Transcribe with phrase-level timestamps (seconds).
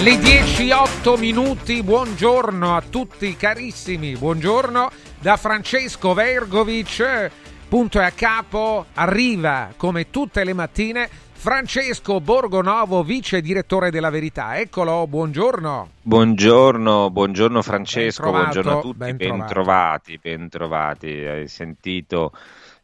[0.00, 7.30] Le 10-8 minuti, buongiorno a tutti carissimi, buongiorno da Francesco Vergovic,
[7.68, 14.56] punto e a capo, arriva come tutte le mattine Francesco Borgonovo, vice direttore della Verità.
[14.56, 15.88] Eccolo, buongiorno.
[16.00, 21.08] Buongiorno, buongiorno Francesco, Ben trovato, buongiorno a tutti, ben bentrovati, bentrovati.
[21.08, 22.30] Hai sentito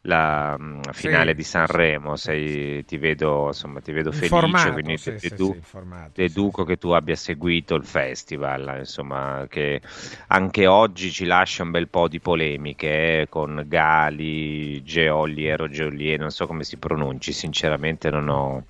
[0.05, 4.97] la mm, finale Sì, di Sanremo, sei- ti vedo, insomma, ti vedo felice, Informato, quindi
[4.97, 9.81] sì, dedu- sì, informato, deduco che tu abbia seguito il festival, insomma, che
[10.27, 16.19] anche oggi ci lascia un bel po' di polemiche eh, con Gali, Geolier o Geolier,
[16.19, 18.65] non so come si pronunci, sinceramente non ho,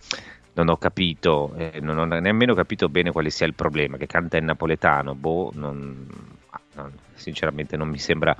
[0.53, 4.37] non ho capito, eh, non ho nemmeno capito bene quale sia il problema, che canta
[4.37, 6.07] in napoletano, boh, non-
[6.73, 8.35] non- sinceramente non mi sembra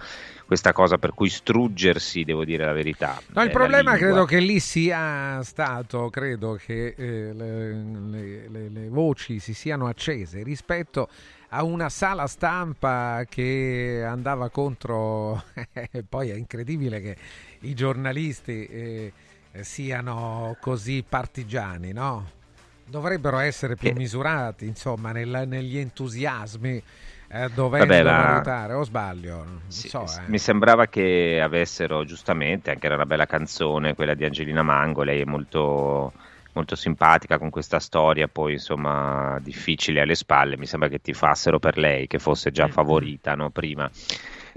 [0.46, 3.20] questa cosa per cui struggersi, devo dire la verità.
[3.34, 3.98] No, il eh, problema lingua.
[4.08, 9.88] credo che lì sia stato, credo che eh, le, le- le- le voci si siano
[9.88, 11.10] accese rispetto
[11.50, 15.44] a una sala stampa che andava contro,
[16.10, 17.16] poi è incredibile che
[17.62, 19.14] i giornalisti eh,
[19.62, 22.32] siano così partigiani, no?
[22.88, 26.84] Dovrebbero essere più Che- misurati, insomma, nel- negli entusiasmi,
[27.44, 29.44] eh, dovendo Vabbè, la- valutare, o sbaglio?
[29.44, 30.24] Non Sì, so, eh.
[30.26, 35.20] Mi sembrava che avessero giustamente, anche era una bella canzone, quella di Angelina Mango, lei
[35.22, 36.14] è molto,
[36.54, 41.78] molto simpatica con questa storia, poi insomma difficile alle spalle, mi sembra che tifassero per
[41.78, 42.70] lei, che fosse già Mm.
[42.70, 43.90] favorita no, prima.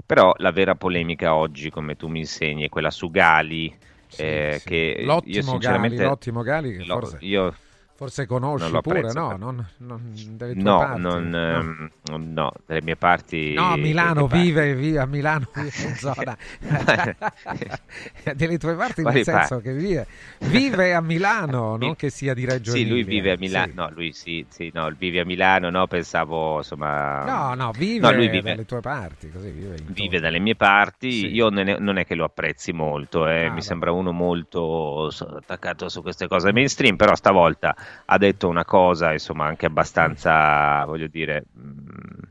[0.05, 3.75] Però la vera polemica oggi, come tu mi insegni, è quella su Gali,
[4.07, 4.63] Sì, eh, sì.
[4.63, 6.01] che io l'ottimo sinceramente...
[6.01, 7.53] Gali, l'ottimo Gali che lo- forse, io
[7.99, 9.35] forse conosci non pure, no?
[9.35, 11.01] Non, non, delle tue No, parti?
[11.01, 11.37] non, No.
[11.37, 11.89] ehm,
[12.31, 13.51] no, dalle mie parti...
[13.51, 16.37] No, a Milano vive, vive a Milano vive in zona
[18.35, 19.63] delle tue parti nel Quali senso parti?
[19.63, 20.07] che vive,
[20.39, 23.67] vive a Milano, non che sia di Reggio Sì, lui vive a Milano.
[23.67, 23.73] Sì.
[23.75, 27.23] No, lui sì, sì, no, vive a Milano, no, pensavo, insomma...
[27.25, 29.75] No, no, vive, No, lui vive- dalle tue parti, così vive.
[29.89, 31.33] Vive dalle mie parti, Sì.
[31.33, 33.61] io non è, non è che lo apprezzi molto, eh, Ah, mi vabbè.
[33.61, 37.75] sembra uno molto attaccato su queste cose mainstream, però stavolta
[38.05, 42.27] ha detto una cosa, insomma, anche abbastanza, voglio dire, mh,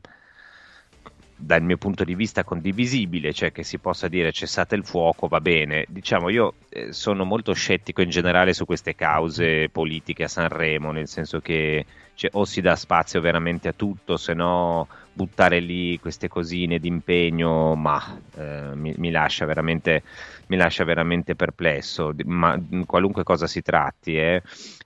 [1.41, 5.39] dal mio punto di vista condivisibile, cioè che si possa dire cessate il fuoco, va
[5.39, 5.85] bene.
[5.87, 11.07] Diciamo, io eh, sono molto scettico in generale su queste cause politiche a Sanremo, nel
[11.07, 16.27] senso che cioè, o si dà spazio veramente a tutto, se no buttare lì queste
[16.27, 20.03] cosine d'impegno, ma eh, mi, mi lascia veramente,
[20.49, 24.41] mi lascia veramente perplesso, ma qualunque cosa si tratti, eh.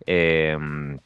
[0.05, 0.97] Ehm,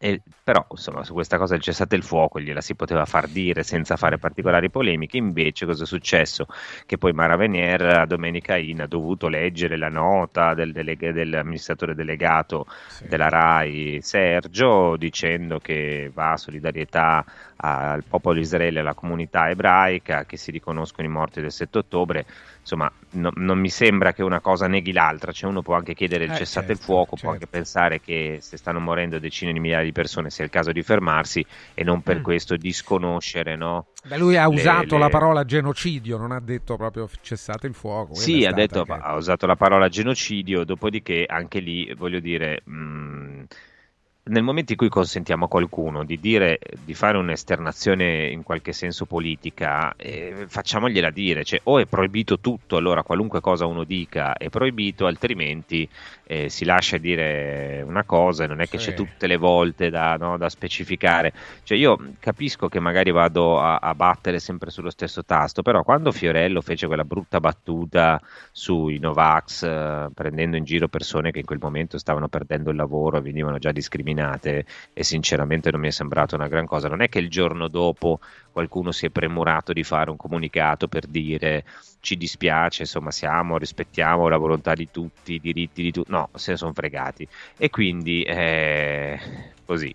[0.00, 3.64] e- però insomma su questa cosa del cessate il fuoco gliela si poteva far dire
[3.64, 6.46] senza fare particolari polemiche invece cosa è successo?
[6.86, 11.94] che poi Mara Venier a Domenica In ha dovuto leggere la nota del delega- dell'amministratore
[11.96, 13.08] delegato Sì.
[13.08, 17.24] della RAI Sergio dicendo che va a solidarietà
[17.60, 21.78] al popolo di Israele e alla comunità ebraica che si riconoscono i morti del 7
[21.78, 22.24] ottobre
[22.60, 26.24] insomma no- non mi sembra che una cosa neghi l'altra cioè uno può anche chiedere
[26.24, 27.30] il Eh, cessate il certo, fuoco può certo.
[27.30, 30.82] anche pensare che se stanno morendo decine di migliaia di persone sia il caso di
[30.82, 31.44] fermarsi
[31.74, 32.22] e non per Mm.
[32.22, 33.86] questo disconoscere no?
[34.02, 37.74] Beh, lui ha le- usato le- la parola genocidio, non ha detto proprio cessate il
[37.74, 38.14] fuoco.
[38.14, 43.44] Sì, ha, detto, che- ha usato la parola genocidio, dopodiché anche lì voglio dire, mh,
[44.28, 49.06] nel momento in cui consentiamo a qualcuno di dire, di fare un'esternazione in qualche senso
[49.06, 54.48] politica, eh, facciamogliela dire, cioè o è proibito tutto, allora qualunque cosa uno dica è
[54.50, 55.88] proibito, altrimenti
[56.24, 58.90] eh, si lascia dire una cosa e non è che Sì.
[58.90, 61.32] c'è tutte le volte da, no, da specificare.
[61.62, 66.12] Cioè io capisco che magari vado a, a battere sempre sullo stesso tasto, però quando
[66.12, 68.20] Fiorello fece quella brutta battuta
[68.52, 73.16] sui Novax, eh, prendendo in giro persone che in quel momento stavano perdendo il lavoro
[73.18, 74.16] e venivano già discriminate,
[74.92, 76.88] e sinceramente non mi è sembrato una gran cosa.
[76.88, 78.20] Non è che il giorno dopo
[78.52, 81.64] qualcuno si è premurato di fare un comunicato per dire
[82.00, 86.10] ci dispiace, insomma, siamo, rispettiamo la volontà di tutti, i diritti di tutti.
[86.10, 87.26] No, se ne sono fregati.
[87.56, 89.18] E quindi eh,
[89.64, 89.94] così.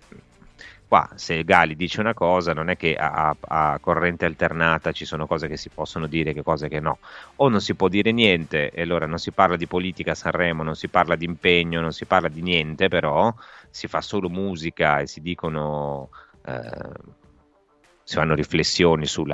[0.87, 5.25] Qua, se Gali dice una cosa, non è che a- a corrente alternata ci sono
[5.25, 6.99] cose che si possono dire e cose che no.
[7.37, 10.61] O non si può dire niente, e allora non si parla di politica a Sanremo,
[10.61, 13.33] non si parla di impegno, non si parla di niente, però
[13.73, 16.09] si fa solo musica e si dicono,
[16.45, 16.91] eh,
[18.03, 19.31] si fanno riflessioni sul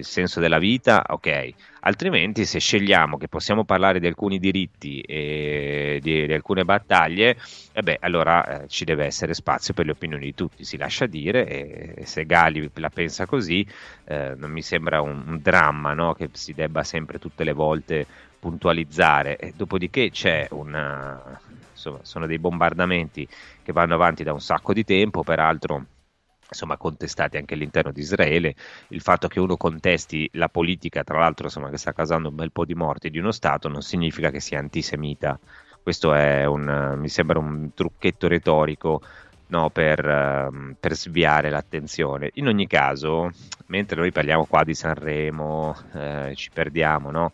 [0.00, 1.50] senso della vita, ok.
[1.80, 7.36] Altrimenti, se scegliamo che possiamo parlare di alcuni diritti e di, di alcune battaglie,
[7.72, 11.04] eh beh, allora eh, ci deve essere spazio per le opinioni di tutti, si lascia
[11.04, 13.66] dire, e, e se Gali la pensa così,
[14.04, 16.14] eh, non mi sembra un, un dramma no?
[16.14, 18.06] che si debba sempre tutte le volte
[18.38, 19.36] puntualizzare.
[19.36, 21.38] E dopodiché c'è una,
[21.82, 23.26] insomma, sono dei bombardamenti
[23.62, 25.86] che vanno avanti da un sacco di tempo, peraltro
[26.48, 28.54] insomma contestati anche all'interno di Israele.
[28.88, 32.52] Il fatto che uno contesti la politica tra l'altro insomma che sta causando un bel
[32.52, 35.38] po' di morti di uno stato non significa che sia antisemita.
[35.82, 39.02] Questo è un mi sembra un trucchetto retorico
[39.48, 42.30] no, per, ehm, per sviare l'attenzione.
[42.34, 43.30] In ogni caso
[43.66, 47.32] mentre noi parliamo qua di Sanremo eh, ci perdiamo no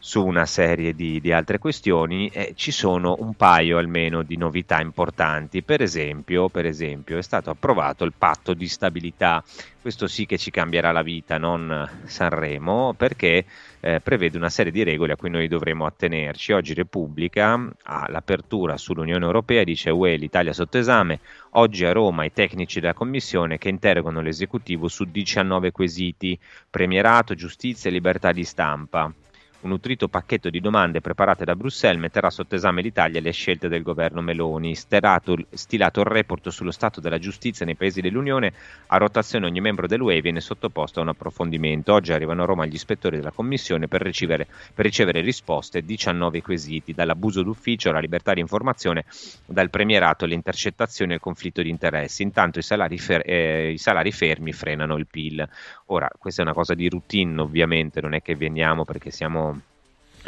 [0.00, 4.80] su una serie di, di altre questioni, eh, ci sono un paio almeno di novità
[4.80, 5.62] importanti.
[5.62, 9.42] Per esempio, per esempio, è stato approvato il patto di stabilità.
[9.80, 13.44] Questo sì che ci cambierà la vita, non Sanremo, perché
[13.80, 16.52] eh, prevede una serie di regole a cui noi dovremo attenerci.
[16.52, 21.20] Oggi Repubblica ha l'apertura sull'Unione Europea, dice UE l'Italia sotto esame.
[21.52, 26.38] Oggi a Roma i tecnici della Commissione che interrogano l'esecutivo su 19 quesiti,
[26.70, 29.12] premierato, giustizia e libertà di stampa
[29.60, 33.66] Un nutrito pacchetto di domande preparate da Bruxelles metterà sotto esame l'Italia e le scelte
[33.66, 34.76] del governo Meloni.
[34.76, 38.52] Sterato, stilato il report sullo stato della giustizia nei paesi dell'Unione,
[38.86, 41.92] a rotazione ogni membro dell'UE viene sottoposto a un approfondimento.
[41.92, 46.40] Oggi arrivano a Roma gli ispettori della Commissione per ricevere, per ricevere risposte a 19
[46.40, 49.06] quesiti, dall'abuso d'ufficio alla libertà di informazione,
[49.44, 52.22] dal premierato alle intercettazioni e al conflitto di interessi.
[52.22, 55.44] Intanto i salari, fer- eh, i salari fermi frenano il PIL.
[55.86, 59.57] Ora, questa è una cosa di routine, ovviamente, non è che veniamo perché siamo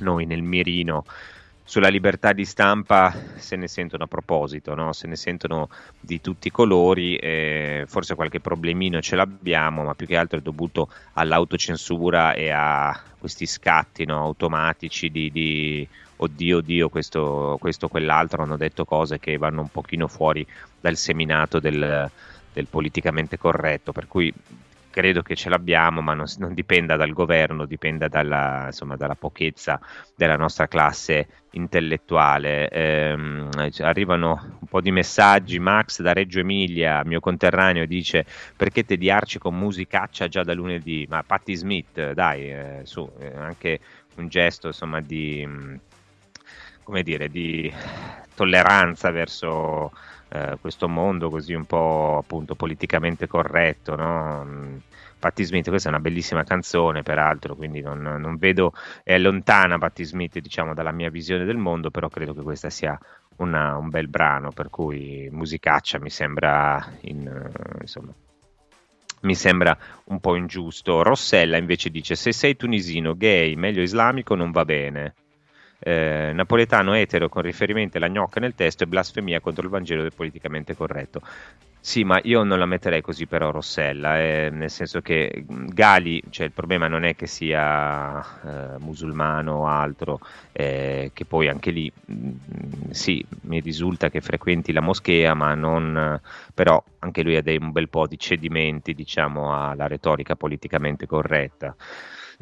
[0.00, 1.04] noi nel mirino
[1.70, 4.92] sulla libertà di stampa se ne sentono a proposito, no?
[4.92, 5.68] se ne sentono
[6.00, 10.42] di tutti i colori, eh, forse qualche problemino ce l'abbiamo, ma più che altro è
[10.42, 14.16] dovuto all'autocensura e a questi scatti no?
[14.16, 20.08] automatici di, di oddio, oddio, questo, questo, quell'altro, hanno detto cose che vanno un pochino
[20.08, 20.44] fuori
[20.80, 22.10] dal seminato del,
[22.52, 24.34] del politicamente corretto, per cui
[24.90, 29.80] credo che ce l'abbiamo, ma non, non dipenda dal governo, dipenda dalla, insomma, dalla, pochezza
[30.16, 32.68] della nostra classe intellettuale.
[32.68, 33.16] Eh,
[33.78, 35.58] arrivano un po' di messaggi.
[35.58, 41.06] Max da Reggio Emilia, mio conterraneo, dice perché tediarci con musicaccia già da lunedì?
[41.08, 43.80] Ma Patti Smith, dai, eh, su, eh, anche
[44.16, 45.48] un gesto insomma di,
[46.82, 47.72] come dire, di
[48.34, 49.92] tolleranza verso
[50.32, 54.44] eh, questo mondo così un po' appunto politicamente corretto, no?
[54.44, 54.76] Mm,
[55.18, 58.72] Patti Smith, questa è una bellissima canzone, peraltro, quindi non, non, vedo,
[59.02, 62.98] è lontana Patti Smith, diciamo, dalla mia visione del mondo, però credo che questa sia
[63.36, 68.12] una, un bel brano, per cui musicaccia mi sembra, in, insomma,
[69.22, 71.02] mi sembra un po' ingiusto.
[71.02, 75.14] Rossella invece dice: Se sei tunisino, gay, meglio islamico, non va bene
[75.80, 80.12] eh, napoletano etero con riferimento alla gnocca nel testo e blasfemia contro il Vangelo del
[80.14, 81.22] politicamente corretto.
[81.82, 86.22] Sì, ma io non la metterei così però Rossella, eh, nel senso che mm, Gali,
[86.28, 90.20] cioè il problema non è che sia eh, musulmano o altro,
[90.52, 95.54] eh, che poi anche lì mh, mm, sì, mi risulta che frequenti la moschea, ma
[95.54, 96.20] non,
[96.52, 101.74] però anche lui ha dei, un bel po' di cedimenti, diciamo, alla retorica politicamente corretta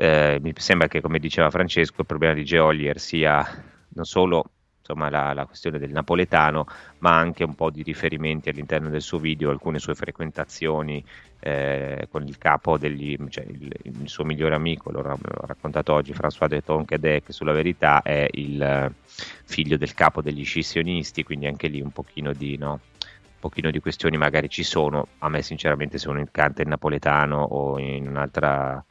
[0.00, 3.44] eh, mi sembra che, come diceva Francesco, il problema di Geolier sia
[3.88, 4.44] non solo
[4.78, 6.66] insomma, la, la, questione del napoletano,
[6.98, 11.04] ma anche un po' di riferimenti all'interno del suo video, alcune sue frequentazioni
[11.40, 16.46] eh, con il capo degli, cioè il, il, suo migliore amico, l'ho, raccontato oggi, François
[16.46, 18.94] de Tonquedec sulla verità, è il
[19.44, 22.56] figlio del capo degli scissionisti, quindi anche lì un pochino di...
[22.56, 22.80] No?
[23.38, 27.40] un pochino di questioni magari ci sono, a me sinceramente se uno canta in napoletano
[27.40, 28.84] o in un'altra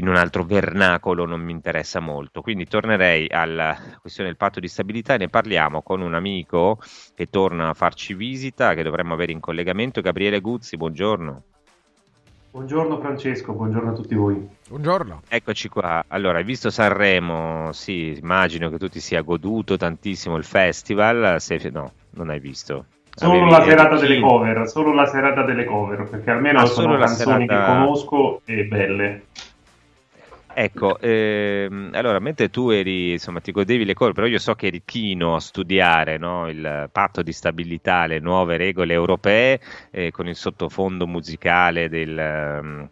[0.00, 2.40] in un altro vernacolo non mi interessa molto.
[2.40, 6.78] Quindi tornerei alla questione del patto di stabilità e ne parliamo con un amico
[7.14, 11.42] che torna a farci visita, che dovremmo avere in collegamento, Gabriele Guzzi, buongiorno.
[12.52, 14.48] Buongiorno Francesco, buongiorno a tutti voi.
[14.68, 15.22] Buongiorno.
[15.28, 16.04] Eccoci qua.
[16.08, 17.70] Allora, hai visto Sanremo?
[17.72, 21.40] Sì, immagino che tu ti sia goduto tantissimo il festival.
[21.40, 21.70] Se...
[21.70, 22.86] No, non hai visto.
[23.14, 26.96] Solo Avevi la serata delle cover, solo la serata delle cover, perché almeno ah, sono
[26.96, 27.66] canzoni serata...
[27.66, 29.22] che conosco e belle.
[30.52, 34.66] Ecco, ehm, allora, mentre tu eri, insomma, ti godevi le cose, però io so che
[34.66, 40.26] eri chino a studiare no, il patto di stabilità, le nuove regole europee, eh, con
[40.28, 42.58] il sottofondo musicale del...
[42.62, 42.88] Um,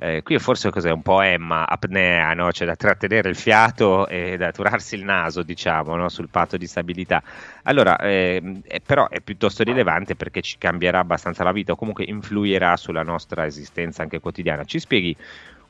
[0.00, 2.52] eh, qui forse cos'è un poema apnea, no?
[2.52, 6.08] cioè da trattenere il fiato e da turarsi il naso, diciamo, no?
[6.08, 7.20] sul patto di stabilità.
[7.64, 12.76] Allora, eh, però è piuttosto rilevante perché ci cambierà abbastanza la vita o comunque influirà
[12.76, 14.62] sulla nostra esistenza anche quotidiana.
[14.62, 15.16] Ci spieghi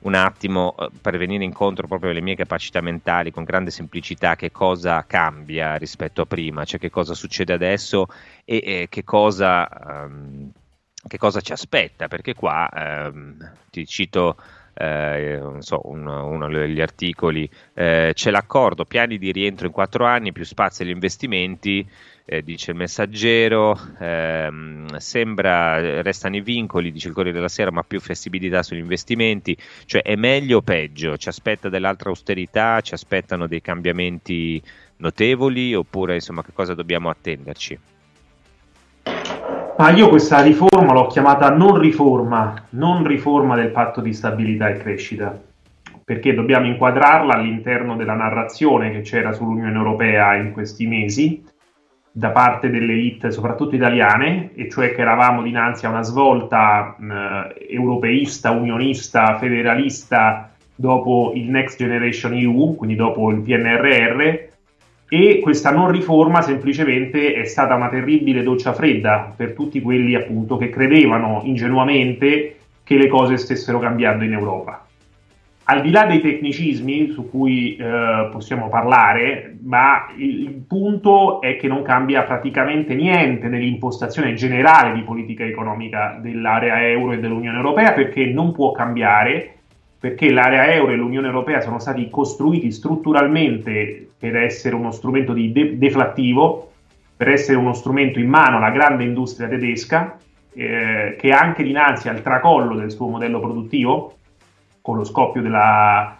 [0.00, 4.50] un attimo eh, per venire incontro proprio alle mie capacità mentali con grande semplicità che
[4.50, 8.06] cosa cambia rispetto a prima, cioè che cosa succede adesso
[8.44, 9.68] e, e che, cosa,
[10.06, 10.50] um,
[11.06, 13.36] che, cosa, ci aspetta, perché qua um,
[13.70, 14.36] ti cito
[14.80, 20.32] eh, so, uno, uno, degli articoli, eh, c'è l'accordo, piani di rientro in quattro anni,
[20.32, 21.86] più spazio agli investimenti,
[22.30, 27.82] eh, dice il messaggero, ehm, sembra, restano i vincoli, dice il Corriere della Sera, ma
[27.82, 29.56] più flessibilità sugli investimenti,
[29.86, 31.16] cioè è meglio o peggio?
[31.16, 34.60] Ci aspetta dell'altra austerità, ci aspettano dei cambiamenti
[34.96, 37.78] notevoli oppure insomma che cosa dobbiamo attenderci?
[39.78, 44.76] Ah, io questa riforma l'ho chiamata non riforma, non riforma del patto di stabilità e
[44.76, 45.40] crescita,
[46.04, 51.56] perché dobbiamo inquadrarla all'interno della narrazione che c'era sull'Unione Europea in questi mesi
[52.18, 57.66] da parte delle elite, soprattutto italiane, e cioè che eravamo dinanzi a una svolta eh,
[57.72, 64.46] europeista, unionista, federalista dopo il Next Generation EU, quindi dopo il PNRR,
[65.08, 70.56] e questa non riforma semplicemente è stata una terribile doccia fredda per tutti quelli appunto
[70.56, 74.87] che credevano ingenuamente che le cose stessero cambiando in Europa.
[75.70, 81.56] Al di là dei tecnicismi su cui eh, possiamo parlare, ma il, il, punto è
[81.56, 87.92] che non cambia praticamente niente nell'impostazione generale di politica economica dell'area euro e dell'Unione Europea
[87.92, 89.56] perché non può cambiare,
[89.98, 95.76] perché l'area euro e l'Unione Europea sono stati costruiti strutturalmente per essere uno strumento de-
[95.76, 96.72] deflattivo,
[97.14, 100.16] per essere uno strumento in mano alla grande industria tedesca,
[100.54, 104.14] eh, che anche dinanzi al tracollo del suo modello produttivo,
[104.88, 106.16] con lo scoppio della,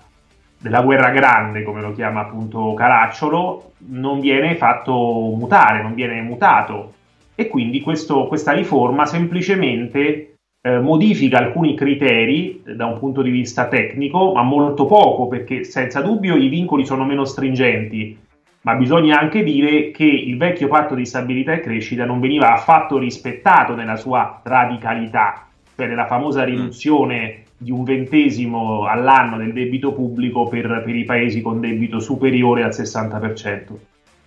[0.59, 6.93] della guerra grande, come lo chiama appunto Caracciolo, non viene fatto mutare, non viene mutato.
[7.35, 13.31] E quindi questo, questa riforma semplicemente eh, modifica alcuni criteri eh, da un punto di
[13.31, 18.19] vista tecnico, ma molto poco, perché senza dubbio i vincoli sono meno stringenti,
[18.63, 22.99] ma bisogna anche dire che il vecchio patto di stabilità e crescita non veniva affatto
[22.99, 30.47] rispettato nella sua radicalità, cioè nella famosa riduzione di un ventesimo all'anno del debito pubblico
[30.47, 33.65] per, per i paesi con debito superiore al 60%.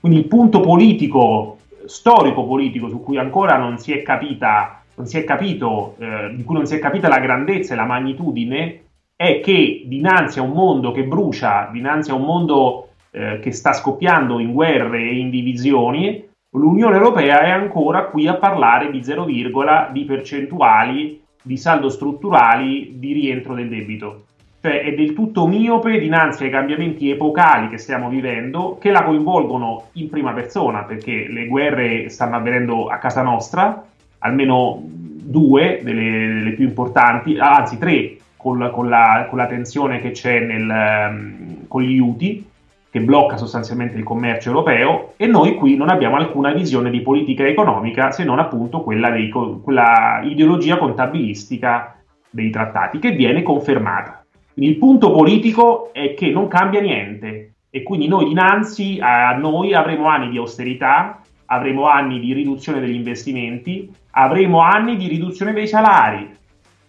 [0.01, 4.83] Quindi il punto politico, storico politico, su cui ancora non si è capita,
[5.23, 8.81] capito, eh, di cui non si è capita la grandezza e la magnitudine,
[9.15, 13.71] è che dinanzi a un mondo che brucia, dinanzi a un mondo eh, che sta
[13.71, 19.25] scoppiando in guerre e in divisioni, l'Unione Europea è ancora qui a parlare di 0,
[19.25, 24.25] di percentuali di saldo strutturali di rientro del debito.
[24.61, 29.87] Cioè è del tutto miope dinanzi ai cambiamenti epocali che stiamo vivendo, che la coinvolgono
[29.93, 33.83] in prima persona, perché le guerre stanno avvenendo a casa nostra,
[34.19, 40.11] almeno due delle, delle più importanti, anzi tre, con, con, la, con la, tensione che
[40.11, 42.45] c'è nel, um, con gli UTI,
[42.91, 47.47] che blocca sostanzialmente il commercio europeo e noi qui non abbiamo alcuna visione di politica
[47.47, 51.95] economica se non appunto quella, dei, quella ideologia contabilistica
[52.29, 54.25] dei trattati che viene confermata.
[54.55, 60.07] Il punto politico è che non cambia niente e quindi noi dinanzi a noi avremo
[60.07, 66.29] anni di austerità, avremo anni di riduzione degli investimenti, avremo anni di riduzione dei salari,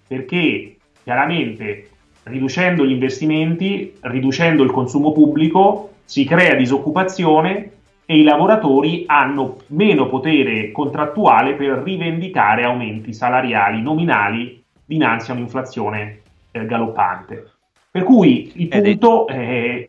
[0.09, 1.87] perché chiaramente
[2.25, 7.71] riducendo gli investimenti, riducendo il consumo pubblico, si crea disoccupazione
[8.05, 16.21] e i lavoratori hanno meno potere contrattuale per rivendicare aumenti salariali nominali dinanzi a un'inflazione
[16.51, 17.51] eh, galoppante.
[17.91, 19.88] Per cui il punto è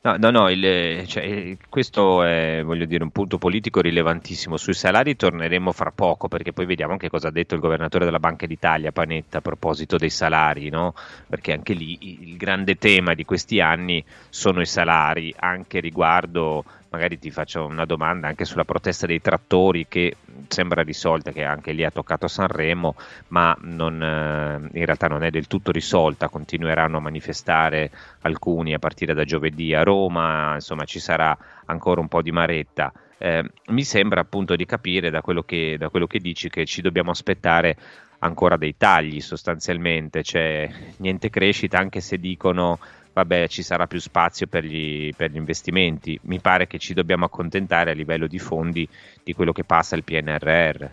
[0.00, 4.56] No, no, no il, cioè, questo è dire, un punto politico rilevantissimo.
[4.56, 8.20] Sui salari torneremo fra poco perché poi vediamo anche cosa ha detto il governatore della
[8.20, 10.94] Banca d'Italia, Panetta, a proposito dei salari, no?
[11.28, 17.18] perché anche lì il grande tema di questi anni sono i salari, anche riguardo magari
[17.18, 20.16] ti faccio una domanda anche sulla protesta dei trattori che
[20.48, 22.94] sembra risolta, che anche lì ha toccato Sanremo,
[23.28, 27.90] ma non, eh, in realtà non è del tutto risolta, continueranno a manifestare
[28.22, 32.92] alcuni a partire da giovedì a Roma, insomma ci sarà ancora un po' di maretta.
[33.18, 36.80] Eh, mi sembra appunto di capire da quello, che, da quello che dici che ci
[36.80, 37.76] dobbiamo aspettare
[38.20, 42.78] ancora dei tagli sostanzialmente, cioè niente crescita anche se dicono
[43.18, 46.18] vabbè ci sarà più spazio per gli, per gli, investimenti.
[46.22, 48.88] Mi pare che ci dobbiamo accontentare a livello di fondi
[49.24, 50.84] di quello che passa il PNRR.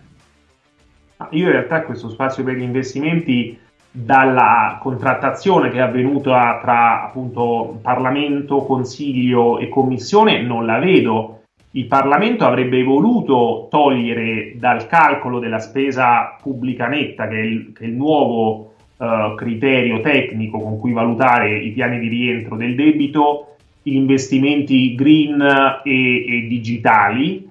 [1.31, 3.57] Io in realtà questo spazio per gli investimenti
[3.91, 11.43] dalla contrattazione che è avvenuta tra appunto Parlamento, Consiglio e Commissione non la vedo.
[11.71, 17.83] Il Parlamento avrebbe voluto togliere dal calcolo della spesa pubblica netta, che è il, che
[17.83, 23.55] è il nuovo uh, criterio tecnico con cui valutare i piani di rientro del debito,
[23.81, 25.41] gli investimenti green
[25.83, 27.47] e, e digitali,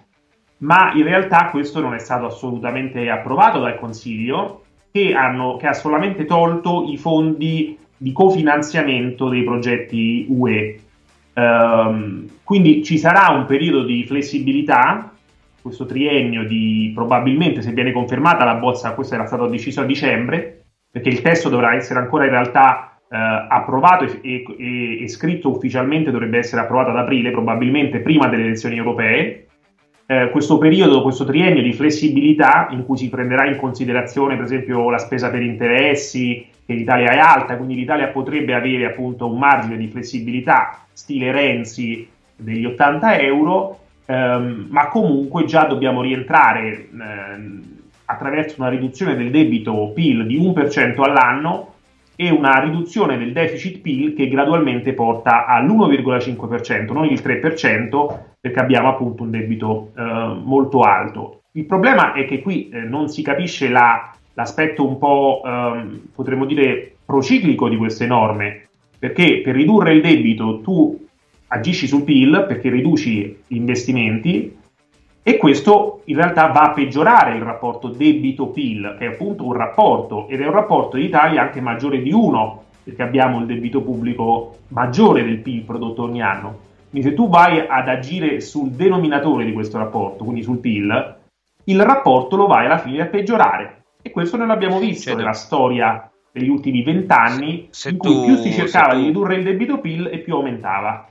[0.58, 5.72] ma in realtà questo non è stato assolutamente approvato dal Consiglio, che, hanno, che ha
[5.72, 10.78] solamente tolto i fondi di cofinanziamento dei progetti UE.
[11.34, 15.12] Um, ehm, quindi ci sarà un periodo di flessibilità,
[15.60, 20.63] questo triennio di probabilmente se viene confermata la bozza, questo era stato deciso a dicembre,
[20.94, 26.12] perché il testo dovrà essere ancora in realtà eh, approvato e, e, e, scritto ufficialmente,
[26.12, 29.46] dovrebbe essere approvato ad aprile, probabilmente prima delle elezioni europee.
[30.06, 34.88] Eh, questo periodo, questo triennio di flessibilità in cui si prenderà in considerazione per esempio
[34.88, 39.76] la spesa per interessi, che l'Italia è alta, quindi l'Italia potrebbe avere appunto un margine
[39.76, 47.73] di flessibilità stile Renzi degli 80 euro, ehm, ma comunque già dobbiamo rientrare ehm,
[48.06, 51.72] attraverso una riduzione del debito PIL di 1% all'anno
[52.16, 58.88] e una riduzione del deficit PIL che gradualmente porta all'1,5%, non il 3%, perché abbiamo
[58.88, 61.40] appunto un debito eh, molto alto.
[61.52, 66.44] Il problema è che qui eh, non si capisce la, l'aspetto un po', ehm, potremmo
[66.44, 71.04] dire, prociclico di queste norme, perché per ridurre il debito tu
[71.48, 74.56] agisci sul PIL perché riduci gli investimenti
[75.26, 80.28] e questo in realtà va a peggiorare il rapporto debito-PIL, che è appunto un rapporto
[80.28, 84.58] ed è un rapporto in Italia anche maggiore di uno, perché abbiamo il debito pubblico
[84.68, 86.58] maggiore del PIL prodotto ogni anno.
[86.90, 91.16] Quindi se tu vai ad agire sul denominatore di questo rapporto, quindi sul PIL,
[91.64, 93.84] il rapporto lo vai alla fine a peggiorare.
[94.02, 98.36] E questo noi l'abbiamo visto Cioè, nella storia degli ultimi vent'anni, in cui tu- più
[98.36, 101.08] si cercava tu- di ridurre il debito PIL e più aumentava.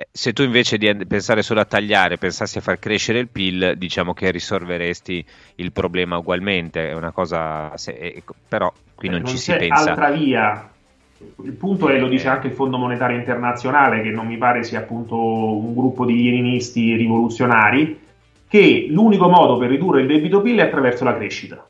[0.00, 3.74] Eh, Se tu invece di pensare solo a tagliare, pensassi a far crescere il PIL,
[3.76, 5.22] diciamo che risolveresti
[5.56, 6.88] il problema ugualmente.
[6.88, 7.76] È una cosa.
[7.76, 9.90] se- eh, però qui non, ci si pensa.
[9.90, 10.70] altra via.
[11.44, 12.30] Il punto è, lo dice Eh.
[12.30, 16.94] anche il Fondo Monetario Internazionale, che non mi pare sia appunto un gruppo di leninisti
[16.96, 18.00] rivoluzionari,
[18.48, 21.68] che l'unico modo per ridurre il debito PIL è attraverso la crescita.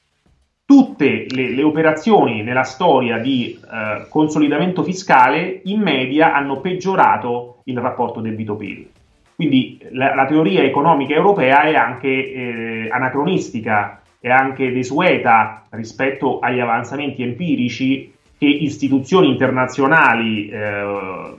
[0.71, 7.77] Tutte le, le operazioni nella storia di eh, consolidamento fiscale in media hanno peggiorato il
[7.77, 8.89] rapporto debito-PIL.
[9.35, 16.61] Quindi la, la teoria economica europea è anche eh, anacronistica, è anche desueta rispetto agli
[16.61, 21.35] avanzamenti empirici che istituzioni internazionali eh,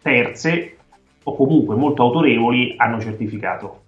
[0.00, 0.76] terze
[1.24, 3.85] o comunque molto autorevoli hanno certificato.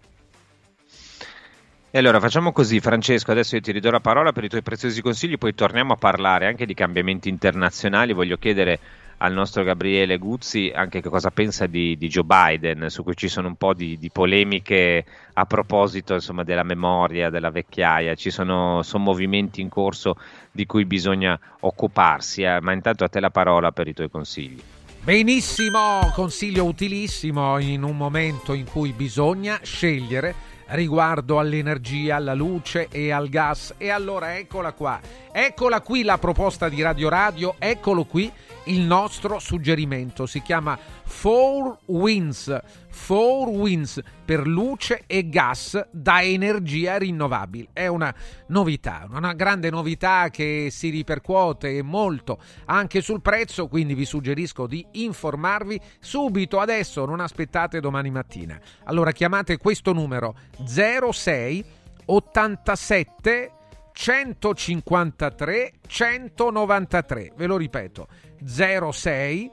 [1.91, 3.31] E allora facciamo così, Francesco.
[3.31, 6.47] Adesso io ti ridò la parola per i tuoi preziosi consigli, poi torniamo a parlare
[6.47, 8.13] anche di cambiamenti internazionali.
[8.13, 8.79] Voglio chiedere
[9.21, 13.29] al nostro Gabriele Guzzi anche che cosa pensa di, di Joe Biden, su cui ci
[13.29, 18.15] sono un po' di, di polemiche a proposito insomma, della memoria, della vecchiaia.
[18.15, 20.19] Ci sono, sono movimenti in corso
[20.53, 22.43] di cui bisogna occuparsi.
[22.43, 22.61] eh.
[22.61, 24.61] Ma intanto a te la parola per i tuoi consigli.
[25.03, 33.11] Benissimo, consiglio utilissimo in un momento in cui bisogna scegliere riguardo all'energia, alla luce e
[33.11, 33.75] al gas.
[33.77, 35.01] E allora eccola qua,
[35.33, 38.31] eccola qui la proposta di Radio Radio, eccolo qui
[38.65, 40.27] il nostro suggerimento.
[40.27, 42.61] Si chiama Four Winds,
[42.99, 47.69] Four Winds per luce e gas da energia rinnovabile.
[47.73, 48.15] È una
[48.49, 54.85] novità, una grande novità che si ripercuote molto anche sul prezzo, quindi vi suggerisco di
[54.91, 58.61] informarvi subito adesso, non aspettate domani mattina.
[58.85, 60.35] Allora chiamate questo numero
[60.67, 61.65] 06
[62.05, 63.53] 87
[63.93, 67.33] 153 193.
[67.37, 68.07] Ve lo ripeto,
[68.45, 69.51] 06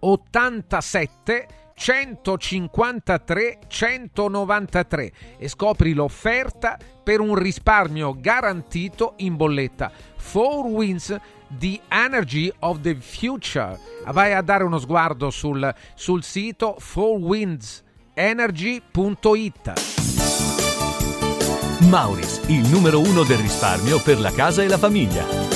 [0.00, 3.58] 87 153 193
[5.38, 9.92] e scopri l'offerta per un risparmio garantito in bolletta.
[10.32, 11.14] 4 Winds
[11.48, 13.78] The Energy of the Future.
[14.06, 19.72] Vai a dare uno sguardo sul, sul sito 4windsenergy.it.
[21.88, 25.55] Mauris, il numero uno del risparmio per la casa e la famiglia.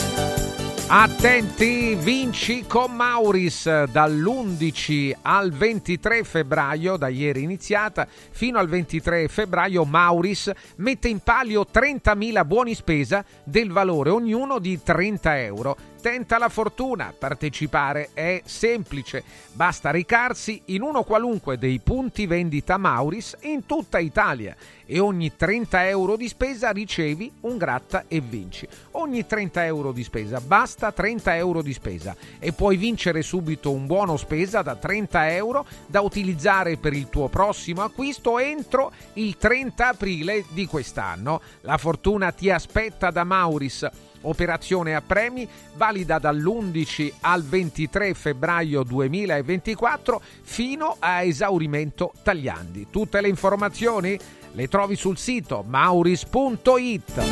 [0.92, 9.84] Attenti, vinci con Mauris dall'11 al 23 febbraio, da ieri iniziata, fino al 23 febbraio
[9.84, 15.76] Mauris mette in palio 30.000 buoni spesa del valore ognuno di 30 euro.
[16.00, 23.36] Tenta la fortuna, partecipare è semplice, basta recarsi in uno qualunque dei punti vendita Mauris
[23.40, 28.66] in tutta Italia e ogni 30 euro di spesa ricevi un gratta e vinci.
[28.92, 33.86] Ogni 30 euro di spesa, basta 30 euro di spesa e puoi vincere subito un
[33.86, 39.88] buono spesa da 30 euro da utilizzare per il tuo prossimo acquisto entro il 30
[39.88, 41.42] aprile di quest'anno.
[41.60, 44.08] La fortuna ti aspetta da Mauris.
[44.22, 52.88] Operazione a premi valida dall'11 al 23 febbraio 2024 fino a esaurimento tagliandi.
[52.90, 54.18] Tutte le informazioni
[54.52, 57.22] le trovi sul sito mauris.it.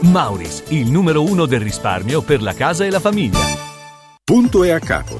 [0.00, 3.40] Mauris, il numero uno del risparmio per la casa e la famiglia.
[4.24, 5.16] Punto e a capo.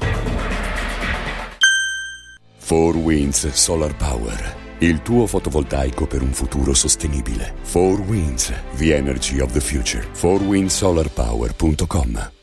[2.73, 4.62] 4 Winds Solar Power.
[4.79, 7.53] Il tuo fotovoltaico per un futuro sostenibile.
[7.71, 10.03] 4 Winds, the energy of the future.
[10.13, 12.42] 4windsolarpower.com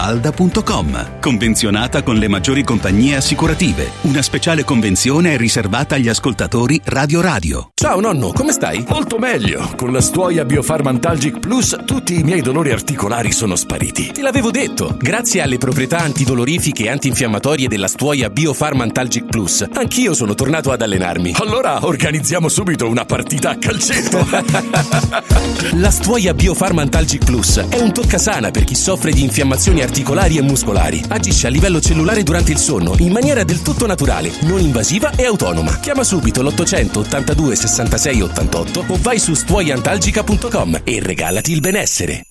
[0.01, 1.19] villamafalda.com.
[1.19, 3.91] Convenzionata con le maggiori compagnie assicurative.
[4.01, 7.69] Una speciale convenzione è riservata agli ascoltatori Radio Radio.
[7.73, 8.83] Ciao nonno, come stai?
[8.87, 9.73] Molto meglio.
[9.75, 14.11] Con la stuoia Biofarmantalgic Plus tutti i miei dolori articolari sono spariti.
[14.11, 14.97] Te l'avevo detto.
[14.97, 21.33] Grazie alle proprietà antidolorifiche e antinfiammatorie della stuoia Biofarmantalgic Plus, anch'io sono tornato ad allenarmi.
[21.37, 24.25] Allora organizziamo subito una partita a calcetto.
[25.77, 31.03] la stuoia Biofarmantalgic Plus è un toccasana per chi soffre di infiammazioni articolari e muscolari.
[31.09, 35.25] Agisce a livello cellulare durante il sonno in maniera del tutto naturale, non invasiva e
[35.25, 35.79] autonoma.
[35.79, 42.30] Chiama subito l'882 66 88 o vai su stuoiantalgica.com e regalati il benessere.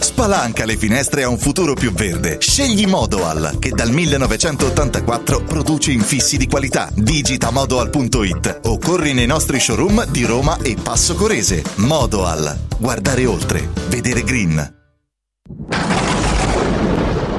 [0.00, 2.38] Spalanca le finestre a un futuro più verde.
[2.40, 6.88] Scegli Modoal, che dal 1984 produce infissi di qualità.
[6.94, 11.62] Digita modoal.it o corri nei nostri showroom di Roma e Passo Corese.
[11.76, 12.58] Modoal.
[12.78, 13.68] Guardare oltre.
[13.88, 14.78] Vedere green.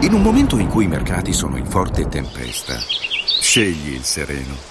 [0.02, 2.76] In un momento in cui i mercati sono in forte tempesta,
[3.40, 4.71] scegli il sereno.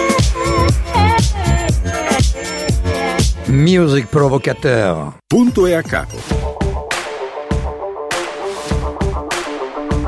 [3.47, 5.17] Music Provocateur.
[5.25, 6.15] Punto e a capo.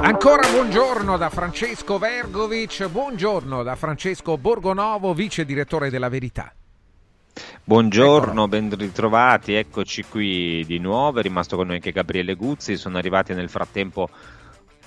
[0.02, 6.54] Ancora buongiorno da Francesco Vergovic, buongiorno da Francesco Borgonovo, vice direttore della Verità.
[7.64, 12.98] Buongiorno, ben ritrovati, eccoci qui di nuovo, è rimasto con noi anche Gabriele Guzzi, sono
[12.98, 14.10] arrivati nel frattempo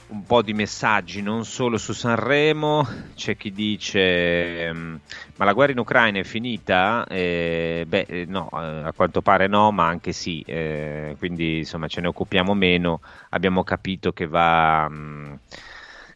[0.09, 4.97] un po' di messaggi non solo su Sanremo, c'è chi dice mm,
[5.37, 7.05] ma la guerra in Ucraina è finita?
[7.09, 11.89] Eh, beh eh, no, eh, a quanto pare no, ma anche sì, eh, quindi insomma
[11.89, 14.89] ce ne occupiamo meno, abbiamo capito che va...
[14.89, 15.35] Mh, mm,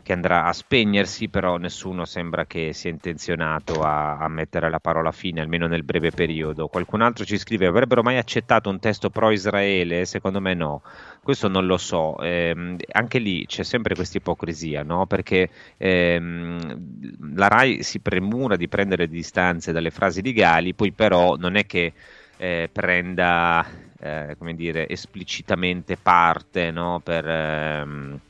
[0.02, 5.12] che andrà a spegnersi, però nessuno sembra che sia intenzionato a, a, mettere la parola
[5.12, 6.68] fine, almeno nel breve periodo.
[6.68, 10.04] Qualcun altro ci scrive: avrebbero mai accettato un testo pro-Israele?
[10.04, 10.82] Secondo me no.
[11.22, 12.18] Questo non lo so.
[12.20, 15.06] Eh, anche lì c'è sempre questa ipocrisia, no?
[15.06, 21.36] Perché ehm, la RAI si premura di prendere distanze dalle frasi di Gali, poi però
[21.36, 21.92] non è che
[22.40, 23.66] eh, prenda,
[24.00, 27.00] eh, dire, esplicitamente parte no?
[27.04, 27.28] per...
[27.28, 28.20] Ehm,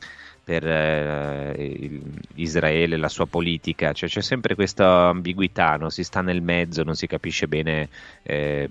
[0.42, 2.00] per eh,
[2.34, 5.90] Israele, la sua politica, cioè c'è sempre questa ambiguità, no?
[5.90, 7.88] si sta nel mezzo, non si capisce bene
[8.22, 8.68] eh,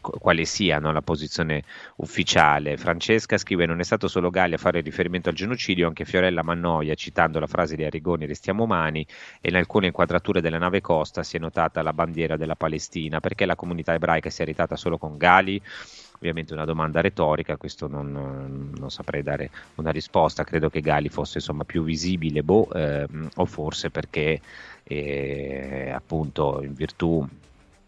[0.00, 0.92] quale sia no?
[0.92, 1.62] la posizione
[1.96, 2.76] ufficiale.
[2.76, 6.94] Francesca scrive: Non è stato solo Galli a fare riferimento al genocidio, anche Fiorella Mannoia,
[6.94, 9.06] citando la frase di Arrigoni: Restiamo umani,
[9.40, 13.20] e in alcune inquadrature della nave Costa si è notata la bandiera della Palestina.
[13.20, 15.60] Perché la comunità ebraica si è aritata solo con Gali?
[16.20, 18.12] Ovviamente una domanda retorica, questo non,
[18.76, 23.46] non, saprei dare una risposta, credo che Gali fosse insomma, più visibile, boh, ehm, o
[23.46, 24.40] forse perché
[24.84, 27.26] eh, appunto in virtù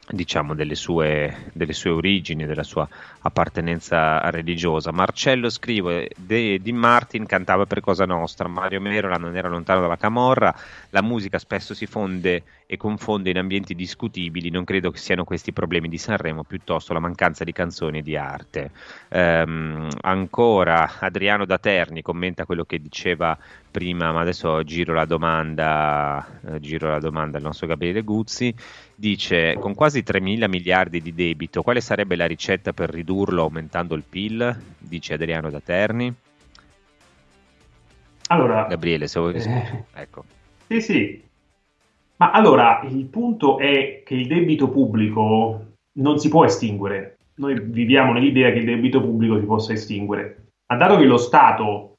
[0.09, 2.89] diciamo delle sue, delle sue, origini, della sua
[3.21, 4.93] appartenenza religiosa.
[4.93, 9.97] Marcello scrive: De, Dean Martin cantava per Cosa Nostra, Mario Merola non era lontano dalla
[9.97, 10.55] camorra,
[10.93, 15.51] la musica spesso si fonde e confonde in ambienti discutibili, non credo che siano questi
[15.51, 18.71] i problemi di Sanremo, piuttosto la mancanza di canzoni e di arte.
[19.09, 23.37] Um, ancora Adriano da Terni commenta quello che diceva
[23.71, 28.55] prima, ma adesso giro la domanda, eh, giro la domanda al nostro Gabriele Guzzi,
[28.95, 33.95] dice con quasi 3 mila miliardi di debito, quale sarebbe la ricetta per ridurlo aumentando
[33.95, 34.61] il PIL?
[34.77, 36.15] Dice Adriano da Terni.
[38.29, 39.35] Allora, Gabriele, se vuoi...
[39.35, 40.25] Eh, ecco.
[40.73, 41.23] Sì, sì,
[42.17, 47.19] ma allora il punto è che il debito pubblico non si può estinguere.
[47.35, 50.47] Noi viviamo nell'idea che il debito pubblico si possa estinguere.
[50.69, 51.97] Ma dato che lo Stato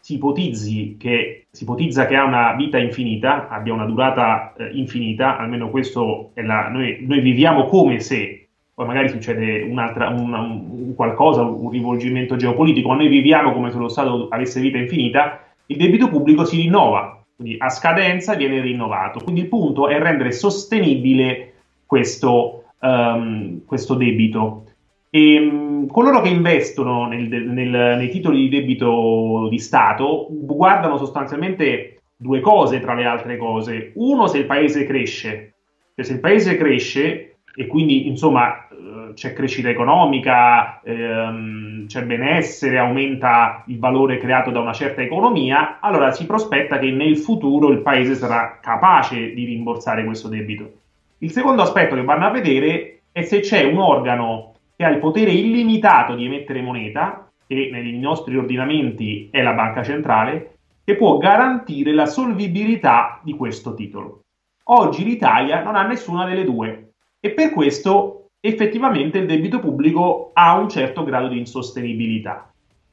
[0.00, 5.38] si, ipotizzi che, si ipotizza che ha una vita infinita, abbia una durata eh, infinita,
[5.38, 6.68] almeno questo è la.
[6.68, 12.88] Noi, noi, viviamo come se, poi magari succede un'altra, un, un qualcosa, un rivolgimento geopolitico,
[12.88, 17.19] ma noi viviamo come se lo Stato avesse vita infinita, il debito pubblico si rinnova
[17.40, 19.20] quindi a scadenza viene rinnovato.
[19.20, 21.54] Quindi il punto è rendere sostenibile
[21.86, 24.66] questo, um, questo debito.
[25.08, 32.02] E um, coloro che investono nel, nel, nei titoli di debito di Stato guardano sostanzialmente
[32.14, 33.92] due cose tra le altre cose.
[33.94, 35.54] Uno, se il paese cresce,
[35.94, 38.68] cioè se il paese cresce e quindi insomma
[39.14, 46.10] c'è crescita economica, ehm, c'è benessere, aumenta il valore creato da una certa economia, allora
[46.12, 50.72] si prospetta che nel futuro il paese sarà capace di rimborsare questo debito.
[51.18, 54.98] Il secondo aspetto che vanno a vedere è se c'è un organo che ha il
[54.98, 61.18] potere illimitato di emettere moneta, che nei nostri ordinamenti è la banca centrale, che può
[61.18, 64.22] garantire la solvibilità di questo titolo.
[64.64, 70.58] Oggi l'Italia non ha nessuna delle due e per questo effettivamente il debito pubblico ha
[70.58, 72.50] un certo grado di insostenibilità.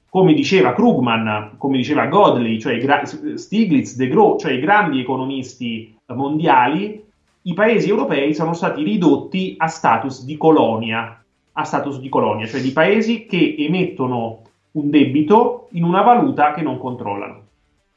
[0.10, 5.96] Come diceva Krugman, come diceva Godley, cioè gra- Stiglitz, De Gros, cioè i grandi economisti
[6.08, 7.04] mondiali,
[7.44, 12.62] i paesi europei sono stati ridotti a status di colonia, a status di colonia, cioè
[12.62, 17.46] di paesi che emettono un debito in una valuta che non controllano.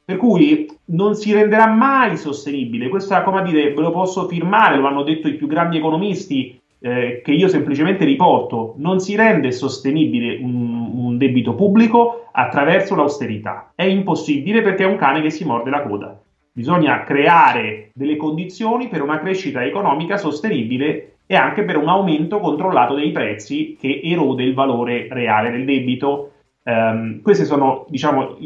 [0.05, 2.89] Per cui non si renderà mai sostenibile.
[2.89, 5.79] Questo è come a dire, ve lo posso firmare, lo hanno detto i più grandi
[5.79, 12.95] economisti, eh, che io semplicemente riporto, non si rende sostenibile un, un, debito pubblico attraverso
[12.95, 13.73] l'austerità.
[13.75, 16.19] È impossibile perché è un cane che si morde la coda.
[16.53, 22.95] Bisogna creare delle condizioni per una crescita economica sostenibile e anche per un aumento controllato
[22.95, 26.33] dei prezzi che erode il valore reale del debito.
[26.63, 28.37] Um, queste sono, diciamo,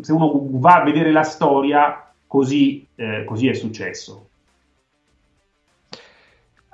[0.00, 4.30] se uno va a vedere la storia, così, eh, così è successo.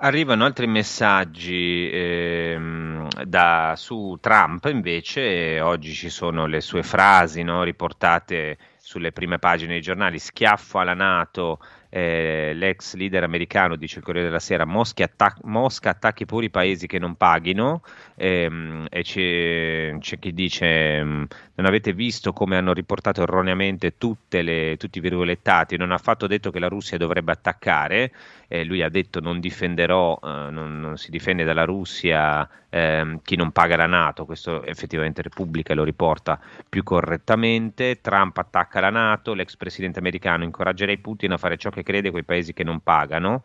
[0.00, 7.64] Arrivano altri messaggi ehm, da, su Trump, invece oggi ci sono le sue frasi no,
[7.64, 11.58] riportate sulle prime pagine dei giornali, schiaffo alla Nato,
[11.88, 16.50] eh, l'ex leader americano, dice il Corriere della Sera, Mosca, attac- Mosca attacchi pure i
[16.50, 17.82] paesi che non paghino
[18.18, 23.94] ehm, e c'è, c'è, chi dice mm, non avete visto come hanno riportato erroneamente
[24.28, 28.12] le, tutti i virgolettati, non ha affatto detto che la Russia dovrebbe attaccare,
[28.48, 33.37] eh, lui ha detto non difenderò, eh, non, non, si difende dalla Russia ehm, chi
[33.37, 39.33] non paga la Nato, questo effettivamente Repubblica lo riporta più correttamente, Trump attacca la Nato,
[39.33, 42.81] l'ex presidente americano incoraggerei Putin a fare ciò che che crede quei paesi che non
[42.81, 43.42] pagano.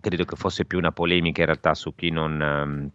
[0.00, 2.90] Credo che fosse più una polemica in realtà su chi non, ehm,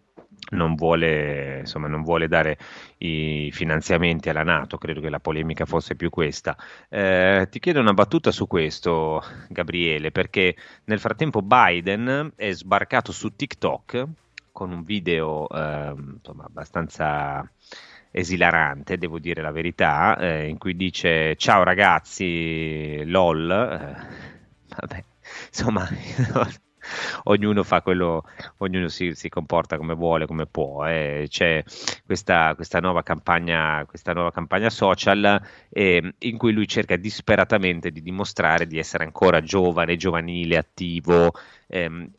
[0.52, 2.58] non vuole, insomma, non vuole dare
[3.00, 6.58] i finanziamenti alla Nato, credo che la polemica fosse più questa.
[6.90, 13.36] Eh, ti chiedo una battuta su questo, Gabriele, perché nel frattempo Biden è sbarcato su
[13.36, 14.08] TikTok
[14.52, 17.50] con un video eh, insomma, abbastanza
[18.12, 25.04] esilarante, devo dire la verità, eh, in cui dice ciao ragazzi, lol, eh, vabbè,
[25.48, 25.88] insomma
[27.24, 28.24] ognuno fa quello,
[28.58, 30.86] ognuno si, si, comporta come vuole, come può.
[30.86, 31.28] Eh.
[31.30, 31.64] C'è
[32.06, 38.02] questa, questa, nuova campagna, questa nuova campagna social eh, in cui lui cerca disperatamente di
[38.02, 41.34] dimostrare di essere ancora giovane, giovanile, attivo.
[41.68, 42.10] Eh,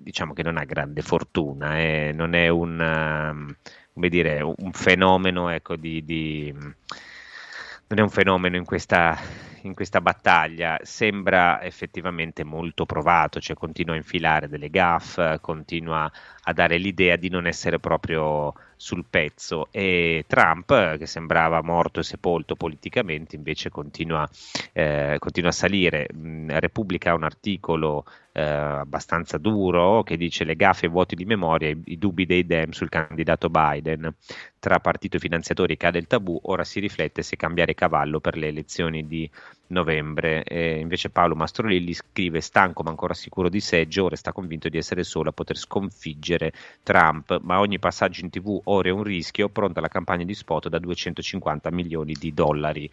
[0.00, 2.12] diciamo che non ha grande fortuna, eh.
[2.14, 3.54] non è un,
[3.92, 9.18] come dire, un fenomeno ecco, di, di non è un fenomeno in questa,
[9.66, 16.10] in questa battaglia sembra effettivamente molto provato, cioè continua a infilare delle gaffe, continua
[16.44, 18.52] a dare l'idea di non essere proprio
[18.82, 24.28] sul pezzo e Trump, che sembrava morto e sepolto politicamente, invece continua,
[24.72, 26.08] eh, continua a salire.
[26.12, 31.68] Mm, Repubblica ha un articolo eh, abbastanza duro che dice le gaffe vuoti di memoria,
[31.68, 34.12] i, i dubbi dei Dem sul candidato Biden.
[34.58, 38.48] Tra partito e finanziatori cade il tabù, ora si riflette se cambiare cavallo per le
[38.48, 39.30] elezioni di
[39.68, 40.44] novembre.
[40.44, 44.78] E invece Paolo Mastrolilli scrive stanco ma ancora sicuro di sé, Joe resta convinto di
[44.78, 49.48] essere solo a poter sconfiggere Trump, ma ogni passaggio in tv ora è un rischio,
[49.48, 52.90] pronta la campagna di spot da 250 milioni di dollari.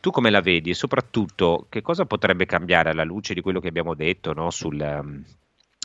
[0.00, 3.68] Tu come la vedi e soprattutto che cosa potrebbe cambiare alla luce di quello che
[3.68, 4.50] abbiamo detto no?
[4.50, 5.24] Sul, um,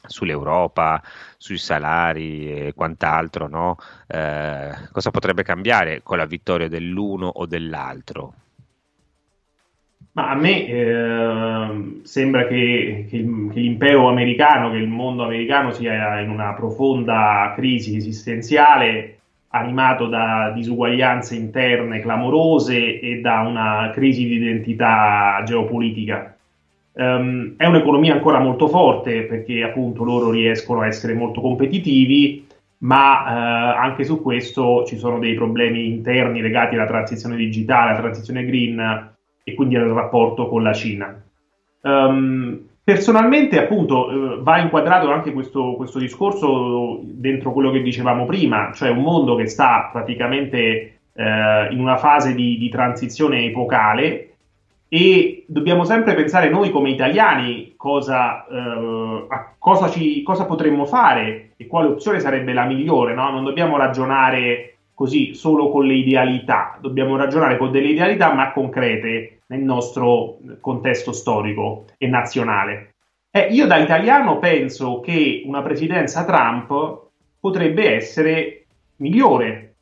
[0.07, 1.01] sull'Europa,
[1.37, 3.77] sui salari e quant'altro, no?
[4.07, 8.33] eh, cosa potrebbe cambiare con la vittoria dell'uno o dell'altro?
[10.17, 13.17] Ma a me eh, sembra che, che,
[13.53, 20.51] che, l'impero americano, che il mondo americano sia in una profonda crisi esistenziale, animato da
[20.55, 26.35] disuguaglianze interne clamorose e da una crisi di identità geopolitica.
[26.93, 32.47] Um, è un'economia ancora molto forte perché appunto loro riescono a essere molto competitivi,
[32.79, 37.99] ma uh, anche su questo ci sono dei problemi interni legati alla transizione digitale, alla
[37.99, 39.15] transizione green
[39.47, 41.23] e quindi al rapporto con la Cina.
[41.79, 48.73] Um, personalmente, appunto, eh, va inquadrato anche questo, questo, discorso dentro quello che dicevamo prima,
[48.73, 50.57] cioè un mondo che sta praticamente
[51.13, 54.31] eh, in una fase di, di, transizione epocale
[54.89, 59.27] e dobbiamo sempre pensare noi come italiani cosa, eh,
[59.57, 63.31] cosa, ci, cosa potremmo fare e quale opzione sarebbe la migliore, no?
[63.31, 69.41] Non dobbiamo ragionare così solo con le idealità, dobbiamo ragionare con delle idealità ma concrete
[69.45, 72.95] nel nostro contesto storico e nazionale.
[73.29, 79.75] Eh, io da italiano penso che una presidenza Trump potrebbe essere migliore,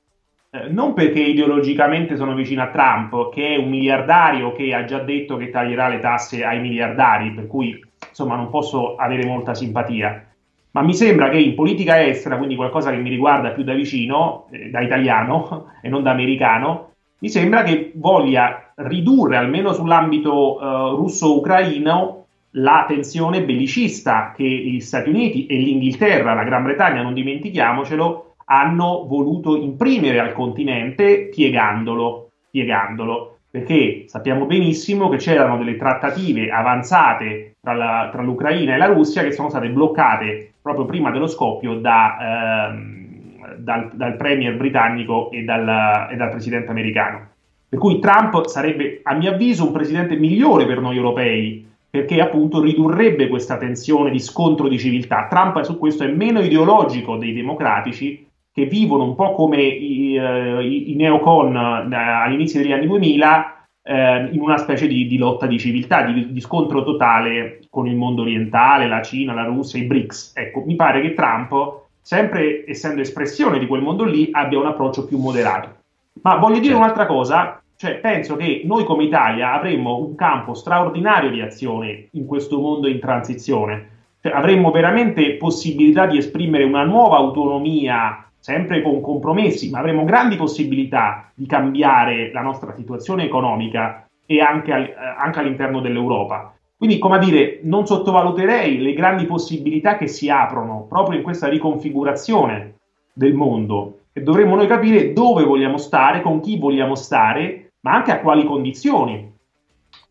[0.51, 4.99] eh, non perché ideologicamente sono vicino a Trump, che è un miliardario che ha già
[4.99, 10.35] detto che taglierà le tasse ai miliardari, per cui insomma non posso avere molta simpatia,
[10.76, 14.47] ma mi sembra che in politica estera, quindi qualcosa che mi riguarda più da vicino,
[14.51, 20.95] eh, da italiano e non da americano, mi sembra che voglia ridurre, almeno sull'ambito uh,
[20.97, 22.26] russo-ucraino,
[22.57, 29.05] la tensione bellicista che gli Stati Uniti e l'Inghilterra, la Gran Bretagna, non dimentichiamocelo, hanno
[29.07, 33.38] voluto imprimere al continente piegandolo, piegandolo.
[33.49, 39.23] Perché sappiamo benissimo che c'erano delle trattative avanzate tra, la, tra, l'Ucraina e la Russia
[39.23, 45.43] che sono state bloccate proprio prima dello scoppio da, ehm, dal, dal premier britannico e
[45.43, 47.28] dal, e dal presidente americano.
[47.70, 52.63] Per cui Trump sarebbe, a mio avviso, un presidente migliore per noi europei, perché appunto
[52.63, 55.28] ridurrebbe questa tensione di scontro di civiltà.
[55.30, 60.61] Trump su questo è meno ideologico dei democratici, che vivono un po' come i, uh,
[60.61, 63.55] i, i neocon uh, all'inizio degli anni 2000, uh,
[63.88, 67.96] eh, in una specie di, di lotta di civiltà, di, di, scontro totale con il
[67.96, 70.34] mondo orientale, la Cina, la Russia, i BRICS.
[70.36, 75.06] Ecco, mi pare che Trump sempre essendo espressione di quel mondo lì, abbia un approccio
[75.06, 75.76] più moderato.
[76.22, 76.80] Ma voglio dire certo.
[76.80, 82.26] un'altra cosa, cioè penso che noi come Italia avremmo un campo straordinario di azione in
[82.26, 83.90] questo mondo in transizione.
[84.22, 90.36] Cioè, avremmo veramente possibilità di esprimere una nuova autonomia, sempre con compromessi, ma avremmo grandi
[90.36, 96.54] possibilità di cambiare la nostra situazione economica e anche, al, anche all'interno dell'Europa.
[96.78, 101.48] Quindi, come a dire, non sottovaluterei le grandi possibilità che si aprono proprio in questa
[101.48, 102.76] riconfigurazione
[103.12, 108.12] del mondo e dovremmo noi capire dove vogliamo stare, con chi vogliamo stare, ma anche
[108.12, 109.34] a quali condizioni.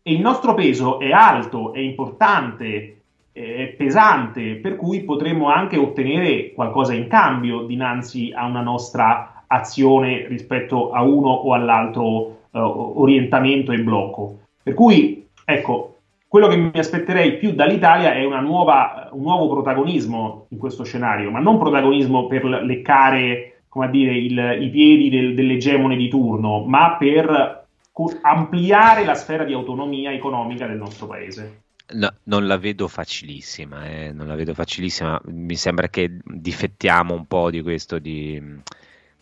[0.03, 3.03] E il nostro peso è alto, è importante,
[3.37, 10.25] eh, pesante, per cui potremmo anche ottenere qualcosa in cambio dinanzi a una nostra azione
[10.29, 14.39] rispetto a uno o all'altro eh, orientamento e blocco.
[14.63, 15.97] Per cui, ecco,
[16.29, 21.39] quello che mi aspetterei più dall'Italia è nuova, un nuovo protagonismo in questo scenario, ma
[21.39, 27.65] non protagonismo per leccare come dire, il, i piedi del, dell'egemone di turno, ma per
[28.21, 31.63] ampliare la sfera di autonomia economica del nostro paese.
[31.87, 35.21] No, non la vedo facilissima, eh, non la vedo facilissima.
[35.25, 38.41] Mi sembra che difettiamo un po' di questo di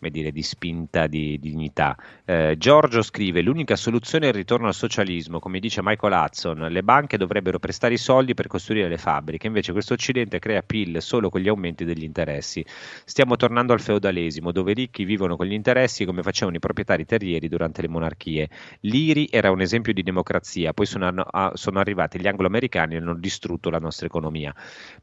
[0.03, 1.95] come dire, di spinta di, di dignità.
[2.25, 5.39] Eh, Giorgio scrive: L'unica soluzione è il ritorno al socialismo.
[5.39, 9.71] Come dice Michael Hudson, le banche dovrebbero prestare i soldi per costruire le fabbriche, invece
[9.71, 12.65] questo Occidente crea PIL solo con gli aumenti degli interessi.
[13.05, 17.05] Stiamo tornando al feudalesimo, dove i ricchi vivono con gli interessi come facevano i proprietari
[17.05, 18.49] terrieri durante le monarchie.
[18.81, 23.69] L'IRI era un esempio di democrazia, poi sono, sono arrivati gli anglo-americani e hanno distrutto
[23.69, 24.53] la nostra economia.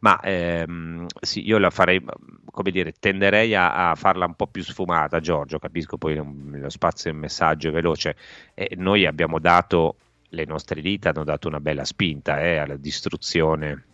[0.01, 2.03] Ma ehm, sì, io la farei,
[2.45, 6.69] come dire, tenderei a, a farla un po' più sfumata sfumata, Giorgio, capisco poi lo
[6.69, 8.17] spazio è un messaggio veloce,
[8.55, 9.97] e noi abbiamo dato,
[10.31, 13.85] le nostre dita hanno dato una bella spinta eh, alla distruzione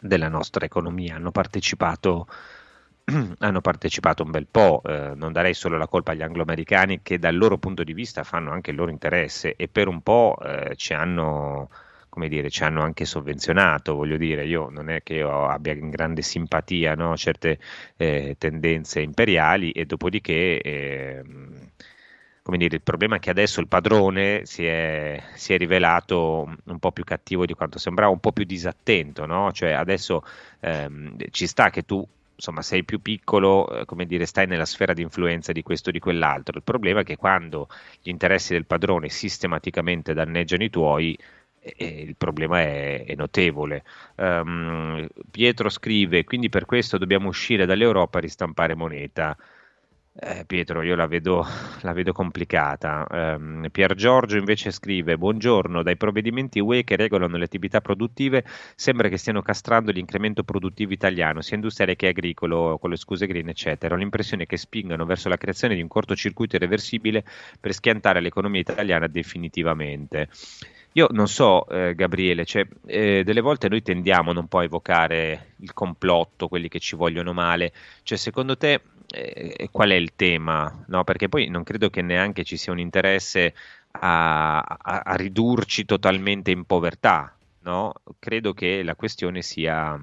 [0.00, 2.26] della nostra economia, hanno partecipato
[3.38, 7.36] hanno partecipato un bel po', eh, non darei solo la colpa agli angloamericani che dal
[7.36, 10.92] loro punto di vista fanno anche il loro interesse e per un po' eh, ci
[10.94, 11.68] hanno
[12.10, 15.88] come dire, ci hanno anche sovvenzionato, voglio dire, io non è che io abbia in
[15.88, 17.58] grande simpatia no, certe
[17.96, 20.60] eh, tendenze imperiali e dopodiché...
[20.60, 21.22] Eh,
[22.42, 26.78] come dire, il problema è che adesso il padrone si è, si è, rivelato un
[26.80, 29.52] po' più cattivo di quanto sembrava, un po' più disattento, no?
[29.52, 30.24] Cioè adesso
[30.60, 32.04] ehm, ci sta che tu
[32.40, 35.92] insomma sei più piccolo, eh, come dire, stai nella sfera di influenza di questo o
[35.92, 36.56] di quell'altro.
[36.56, 37.68] Il problema è che quando
[38.02, 41.16] gli interessi del padrone sistematicamente danneggiano i tuoi,
[41.60, 43.84] e il problema è, è notevole.
[44.16, 49.36] Um, Pietro scrive: Quindi per questo dobbiamo uscire dall'Europa e ristampare moneta.
[50.12, 51.44] Eh, Pietro, io la vedo,
[51.82, 53.06] la vedo complicata.
[53.10, 58.44] Um, Pier Giorgio invece scrive: Buongiorno, dai provvedimenti UE che regolano le attività produttive
[58.74, 63.48] sembra che stiano castrando l'incremento produttivo italiano, sia industriale che agricolo, con le scuse green,
[63.48, 63.94] eccetera.
[63.94, 67.24] Ho l'impressione che spingano verso la creazione di un cortocircuito irreversibile
[67.60, 70.28] per schiantare l'economia italiana definitivamente.
[70.94, 75.54] Io non so, eh, Gabriele, cioè, eh, delle volte noi tendiamo non poi a evocare
[75.58, 77.72] il complotto, quelli che ci vogliono male.
[78.02, 80.84] Cioè, secondo te, eh, qual è il tema?
[80.88, 81.04] No?
[81.04, 83.54] Perché poi non credo che neanche ci sia un interesse
[83.92, 87.36] a, a, a ridurci totalmente in povertà.
[87.62, 87.92] No?
[88.18, 89.98] Credo che la questione sia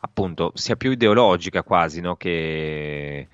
[0.00, 2.16] appunto sia più ideologica quasi no?
[2.16, 3.28] che,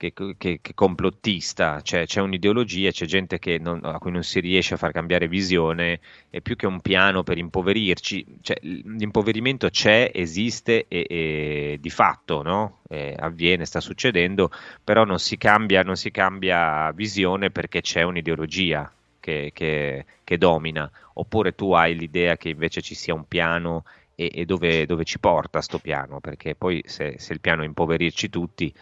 [0.00, 4.72] che, che, che complottista, cioè, c'è un'ideologia, c'è gente non, a cui non si riesce
[4.72, 10.86] a far cambiare visione, è più che un piano per impoverirci, cioè, l'impoverimento c'è, esiste
[10.88, 12.78] e, e di fatto no?
[12.88, 14.50] eh, avviene, sta succedendo,
[14.82, 18.90] però non si, cambia, non si cambia visione perché c'è un'ideologia
[19.20, 23.84] che, che, che, domina, oppure tu hai l'idea che invece ci sia un piano
[24.14, 27.66] e, e dove, dove, ci porta sto piano, perché poi se, se il piano è
[27.66, 28.72] impoverirci tutti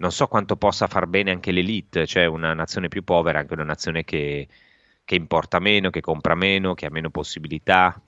[0.00, 3.64] non so quanto possa far bene anche l'elite, cioè una nazione più povera, anche una
[3.64, 4.48] nazione che,
[5.04, 8.00] che importa meno, che compra meno, che ha meno possibilità.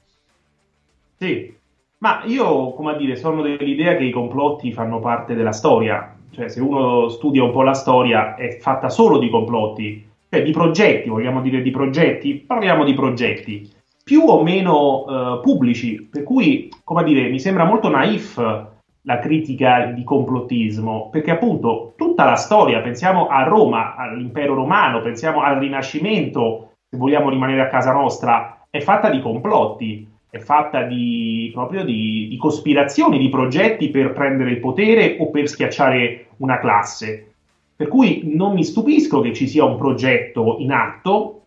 [1.19, 1.55] Sì,
[1.99, 6.49] ma io, come a dire, sono dell'idea che i complotti fanno parte della storia, cioè
[6.49, 11.11] se uno studia un po' la storia è fatta solo di complotti, cioè di progetti,
[11.11, 13.71] vogliamo dire di progetti, parliamo di progetti.
[14.03, 18.71] Più o meno uh, pubblici, per cui, come a dire, mi sembra molto naif
[19.03, 25.43] la critica di complottismo, perché appunto tutta la storia, pensiamo a Roma, all'impero romano, pensiamo
[25.43, 31.51] al Rinascimento, se vogliamo rimanere a casa nostra, è fatta di complotti, è fatta di,
[31.53, 37.33] proprio di, di cospirazioni, di progetti per prendere il potere o per schiacciare una classe.
[37.75, 41.43] Per cui non mi stupisco che ci sia un progetto in atto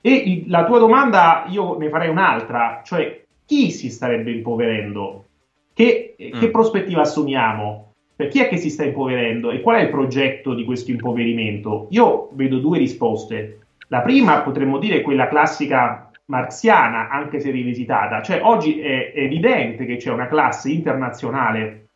[0.00, 5.24] e la tua domanda io ne farei un'altra, cioè chi si starebbe impoverendo?
[5.74, 6.38] Che, mm.
[6.38, 7.92] che prospettiva assumiamo?
[8.16, 11.88] Per chi è che si sta impoverendo e qual è il progetto di questo impoverimento?
[11.90, 13.58] Io vedo due risposte.
[13.88, 19.96] La prima potremmo dire quella classica marxiana, anche se rivisitata, cioè oggi è, evidente che
[19.96, 21.88] c'è una classe internazionale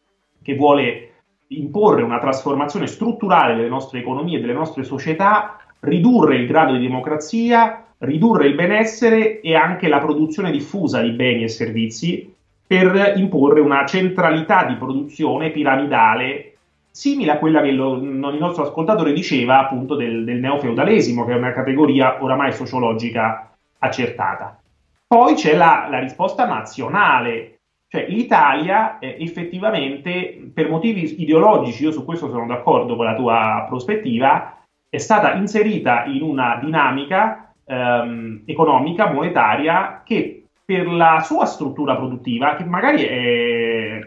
[0.42, 1.10] che vuole
[1.48, 7.84] imporre una trasformazione strutturale delle nostre economie delle nostre società, ridurre il grado di democrazia,
[7.98, 12.36] ridurre il benessere e anche la produzione diffusa di beni e servizi
[12.68, 16.52] per imporre una centralità di produzione piramidale
[16.90, 21.36] simile a quella che lo, il nostro ascoltatore diceva appunto del, del neofeudalesimo, che è
[21.36, 24.60] una categoria oramai sociologica accertata.
[25.06, 27.58] Poi c'è la, la risposta nazionale,
[27.90, 33.64] Cioè l'Italia eh, effettivamente per motivi ideologici, io su questo sono d'accordo con la tua
[33.66, 34.58] prospettiva,
[34.90, 40.37] è stata inserita in una dinamica ehm, economica, monetaria, che
[40.68, 44.06] per la sua struttura produttiva, che magari è,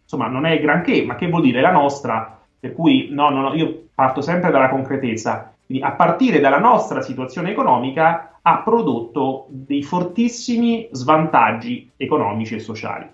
[0.00, 3.54] insomma, non è granché, ma che vuol dire la nostra, per cui no, no, no,
[3.54, 5.52] io parto sempre dalla concretezza.
[5.66, 13.08] Quindi a partire dalla nostra situazione economica ha prodotto dei fortissimi svantaggi economici e sociali.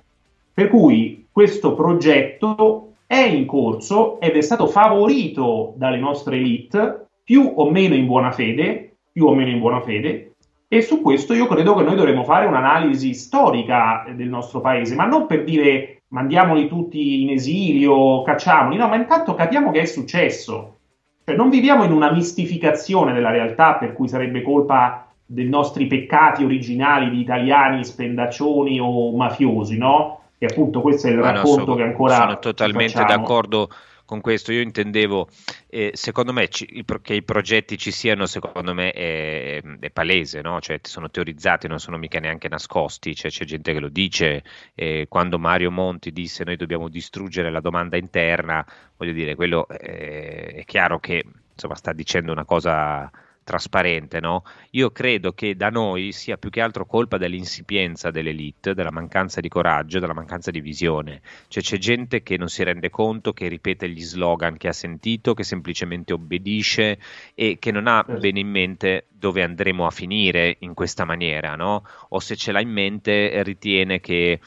[0.53, 7.51] Per cui questo progetto è in corso ed è stato favorito dalle nostre elite, più
[7.57, 10.28] o meno in buona fede, più o meno in buona fede,
[10.69, 15.07] e su questo io credo che noi dovremmo fare un'analisi storica del nostro paese, ma
[15.07, 20.77] non per dire mandiamoli tutti in esilio, cacciamoli, no, ma intanto capiamo che è successo.
[21.25, 26.45] Cioè non viviamo in una mistificazione della realtà per cui sarebbe colpa dei nostri peccati
[26.45, 30.21] originali di italiani spendaccioni o mafiosi, no?
[30.39, 33.23] E appunto questo è il Ma no, racconto sono- che ancora Sono totalmente facciamo.
[33.23, 33.69] d'accordo
[34.09, 34.53] con questo.
[34.53, 35.29] Io intendevo,
[35.69, 40.61] eh, secondo me, ci- che i progetti ci siano, secondo me è, è palese, no?
[40.61, 43.15] Cioè, sono teorizzati, non sono mica neanche nascosti.
[43.15, 44.43] Cioè, c'è gente che lo dice.
[44.75, 48.65] eh, quando Mario Monti disse noi dobbiamo distruggere la domanda interna,
[48.97, 53.11] voglio dire, quello eh, è chiaro che insomma, sta dicendo una cosa
[53.49, 54.45] trasparente, no?
[54.73, 59.49] Io credo che da noi sia più che altro colpa dell'insipienza dell'elite, della mancanza di
[59.49, 61.23] coraggio, della mancanza di visione.
[61.49, 65.33] Cioè c'è gente che non si rende conto, che ripete gli slogan che ha sentito,
[65.33, 66.99] che semplicemente obbedisce
[67.35, 71.87] e che non ha bene in mente dove andremo a finire in questa maniera, no?
[72.11, 74.41] O se ce l'ha in mente ritiene che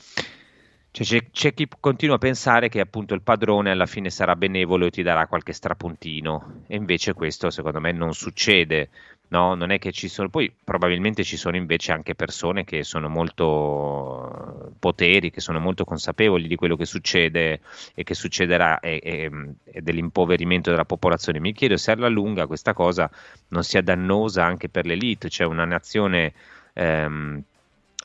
[0.91, 4.85] cioè, c'è, c'è chi continua a pensare che appunto il padrone alla fine sarà benevolo
[4.87, 8.89] e ti darà qualche strapuntino, e invece questo secondo me non succede.
[9.31, 13.07] No, non è che ci sono, poi probabilmente ci sono invece anche persone che sono
[13.07, 17.61] molto poteri, che sono molto consapevoli di quello che succede
[17.95, 19.31] e che succederà e, e-
[19.63, 21.39] e dell'impoverimento della popolazione.
[21.39, 23.09] Mi chiedo se alla lunga questa cosa
[23.49, 26.33] non sia dannosa anche per l'elite, cioè una nazione
[26.73, 27.41] ehm,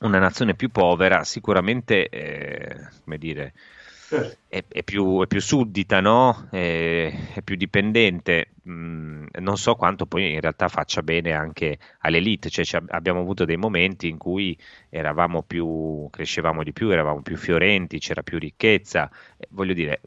[0.01, 3.53] una nazione più povera sicuramente, eh, come dire,
[4.49, 6.49] è, è più, è più suddita, no?
[6.51, 8.53] È, è più dipendente.
[8.69, 13.21] Mm, non so quanto poi in realtà faccia bene anche all'elite, cioè ci ab- abbiamo
[13.21, 14.57] avuto dei momenti in cui
[14.89, 19.11] eravamo più, crescevamo di più, eravamo più fiorenti, c'era più ricchezza.
[19.37, 20.01] Eh, voglio dire,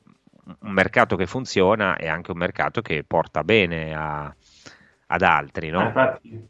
[0.62, 4.34] un mercato che funziona è anche un mercato che porta bene a-
[5.08, 5.82] ad altri, no?
[5.82, 6.48] Ah, infatti,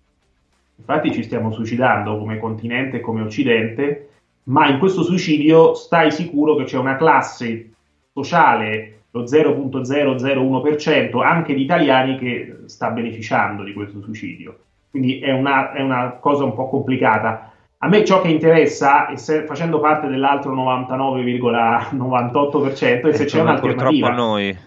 [0.79, 4.09] infatti ci stiamo suicidando come continente e come occidente,
[4.45, 7.69] ma in questo suicidio stai sicuro che c'è una classe
[8.11, 14.57] sociale, lo 0.001%, anche di italiani che sta beneficiando di questo suicidio.
[14.89, 17.51] Quindi è una, è una cosa un po' complicata.
[17.77, 19.13] A me ciò che interessa,
[19.45, 24.07] facendo parte dell'altro 99,98%, è se Eh, c'è un'alternativa.
[24.07, 24.57] purtroppo noi.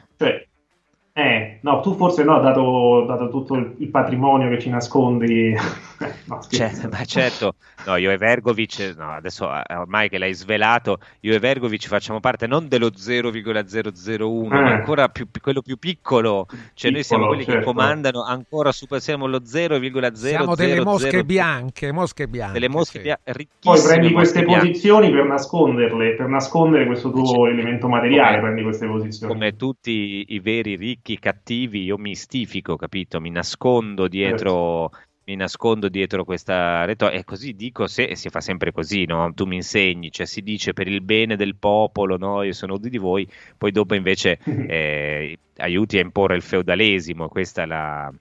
[1.15, 5.53] Eh, no, tu forse no, dato, dato tutto il, patrimonio che ci nascondi.
[6.25, 6.89] no, scherzo.
[6.89, 7.55] ma certo,
[7.87, 12.21] no, io e Vergovic, no, adesso eh, ormai che l'hai svelato, io e Vergovic facciamo
[12.21, 14.73] parte non dello 0,001, ma Eh.
[14.75, 17.67] ancora più, quello più piccolo, cioè noi siamo Piccolo, quelli che certo.
[17.67, 20.15] comandano ancora su, siamo lo 0,000.
[20.15, 22.53] Siamo delle mosche bianche, mosche bianche.
[22.55, 23.05] delle mosche sì.
[23.05, 23.21] bia-
[23.61, 24.67] Poi prendi queste bianche.
[24.67, 29.33] posizioni per nasconderle, per nascondere questo tuo Cioè, elemento materiale, come- prendi queste posizioni.
[29.33, 33.21] come tutti i veri ricchi cattivi, io mi stifico, capito?
[33.21, 35.11] Mi nascondo dietro, Certo.
[35.25, 39.33] Mi nascondo dietro questa retorica e così dico se si fa sempre così, no?
[39.35, 42.43] Tu mi insegni, cioè si dice per il bene del popolo, no?
[42.43, 47.67] Io sono di voi, poi dopo invece eh, aiuti a imporre il feudalesimo, questa è
[47.67, 48.13] la.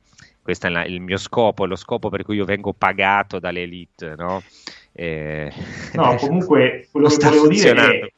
[0.43, 4.15] Questo è la- il mio scopo, lo scopo per cui io vengo pagato dalle elite,
[4.17, 4.41] no?
[4.91, 5.51] Eh,
[5.93, 8.11] No, comunque quello che volevo dire è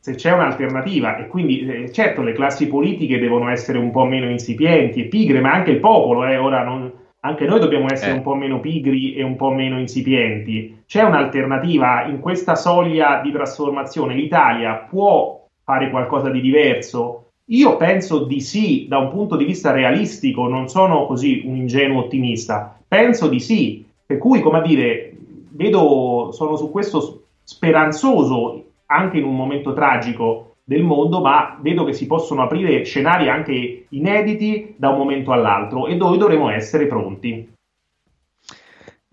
[0.00, 4.28] se c'è un'alternativa e quindi eh, certo le classi politiche devono essere un po' meno
[4.28, 6.92] insipienti e pigre, ma anche il popolo, eh, ora non-
[7.24, 8.16] anche noi dobbiamo essere Eh.
[8.16, 10.82] un po' meno pigri e un po' meno insipienti.
[10.86, 14.14] C'è un'alternativa in questa soglia di trasformazione?
[14.14, 17.26] L'Italia può fare qualcosa di diverso?
[17.46, 22.00] Io penso di sì, da un punto di vista realistico, non sono così un ingenuo
[22.00, 22.76] ottimista.
[22.88, 25.12] Penso di sì, per cui, come a dire,
[25.50, 31.92] vedo, sono su questo speranzoso anche in un momento tragico del mondo, ma vedo che
[31.92, 37.52] si possono aprire scenari anche inediti da un momento all'altro e noi dovremo essere pronti.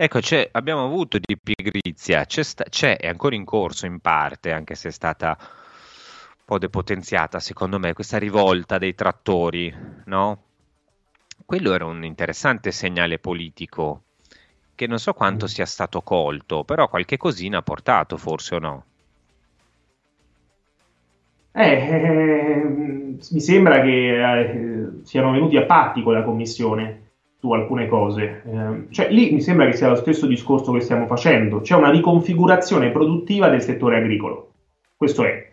[0.01, 0.19] Ecco,
[0.53, 4.87] abbiamo avuto di pigrizia, c'è, sta- c'è, è ancora in corso in parte, anche se
[4.87, 10.43] è stata un po' depotenziata, secondo me, questa rivolta dei trattori, no?
[11.45, 14.03] Quello era un interessante segnale politico,
[14.73, 18.85] che non so quanto sia stato colto, però qualche cosina ha portato, forse o no?
[21.51, 22.63] Eh, eh,
[23.31, 27.07] mi sembra che eh, siano venuti a patti con la Commissione
[27.39, 28.41] su alcune cose.
[28.45, 31.61] Eh, cioè, lì mi sembra che sia lo stesso discorso che stiamo facendo.
[31.61, 34.51] C'è una riconfigurazione produttiva del settore agricolo.
[34.95, 35.47] Questo è.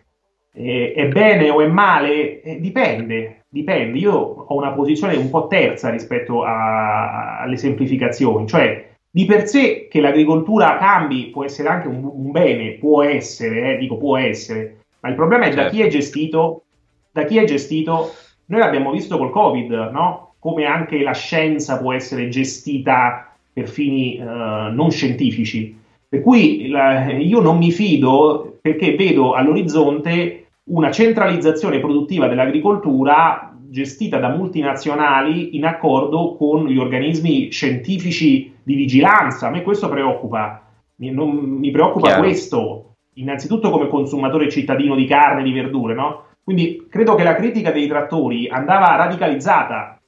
[0.53, 2.41] Eh, è bene o è male?
[2.41, 3.97] Eh, dipende, dipende.
[3.97, 9.87] Io ho una posizione un po' terza rispetto a, alle semplificazioni, cioè di per sé
[9.89, 14.85] che l'agricoltura cambi può essere anche un, un bene, può essere, eh, dico può essere,
[14.99, 15.63] ma il problema è certo.
[15.63, 16.63] da chi è gestito,
[17.11, 18.13] da chi è gestito,
[18.45, 20.35] noi l'abbiamo visto col Covid, no?
[20.39, 25.75] Come anche la scienza può essere gestita per fini eh, non scientifici.
[26.07, 34.17] Per cui la, io non mi fido perché vedo all'orizzonte una centralizzazione produttiva dell'agricoltura gestita
[34.17, 39.47] da multinazionali in accordo con gli organismi scientifici di vigilanza.
[39.47, 40.61] A me questo preoccupa.
[40.95, 42.21] Mi, non, mi preoccupa Chiaro.
[42.21, 42.86] questo,
[43.21, 46.25] innanzitutto come consumatore cittadino di carne e di verdure, no?
[46.43, 49.99] Quindi credo che la critica dei trattori andava radicalizzata.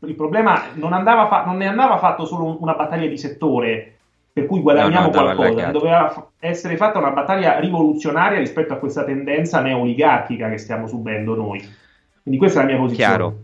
[0.00, 0.90] Il problema non,
[1.28, 3.94] fa- non ne andava fatto solo una battaglia di settore,
[4.32, 9.04] per cui guadagniamo no, no, qualcosa, doveva essere fatta una battaglia rivoluzionaria rispetto a questa
[9.04, 11.60] tendenza neoligarchica che stiamo subendo noi.
[12.22, 13.14] Quindi questa è la mia posizione.
[13.14, 13.36] Chiaro.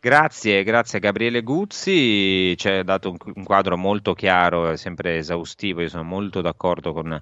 [0.00, 5.82] Grazie, grazie a Gabriele Guzzi, ci ha dato un, un quadro molto chiaro, sempre esaustivo,
[5.82, 7.20] io sono molto d'accordo con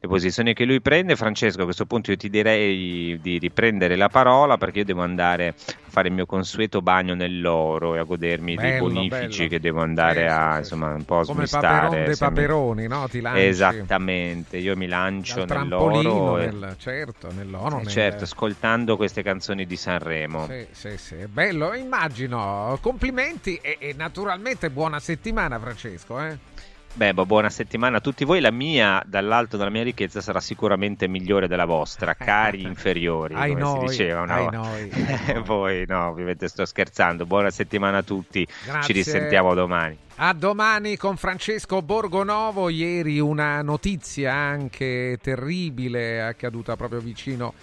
[0.00, 1.16] le posizioni che lui prende.
[1.16, 5.48] Francesco, a questo punto io ti direi di riprendere la parola perché io devo andare
[5.48, 5.54] a
[5.88, 9.48] fare il mio consueto bagno nell'oro e a godermi bello, dei bonifici bello.
[9.48, 12.04] che devo andare sì, a insomma un po' come smistare.
[12.04, 13.08] dei paperoni, no?
[13.08, 13.40] Ti lanci.
[13.40, 16.36] Esattamente, io mi lancio nell'oro.
[16.36, 17.80] Nel, certo, nell'oro.
[17.80, 20.46] Eh, certo, ascoltando queste canzoni di Sanremo.
[20.46, 22.78] Sì, sì, sì, bello, immagino.
[22.80, 26.52] Complimenti e, e naturalmente buona settimana Francesco, eh?
[26.96, 28.40] Beh, buona settimana a tutti voi.
[28.40, 33.60] La mia, dall'alto della mia ricchezza, sarà sicuramente migliore della vostra, cari inferiori, ai come
[33.60, 34.24] noi, si diceva.
[34.24, 34.48] No?
[34.54, 37.26] Noi, voi, no, ovviamente sto scherzando.
[37.26, 38.46] Buona settimana a tutti.
[38.64, 38.82] Grazie.
[38.82, 39.98] Ci risentiamo domani.
[40.16, 42.68] A domani con Francesco Borgonovo.
[42.68, 47.54] Ieri una notizia anche terribile accaduta proprio vicino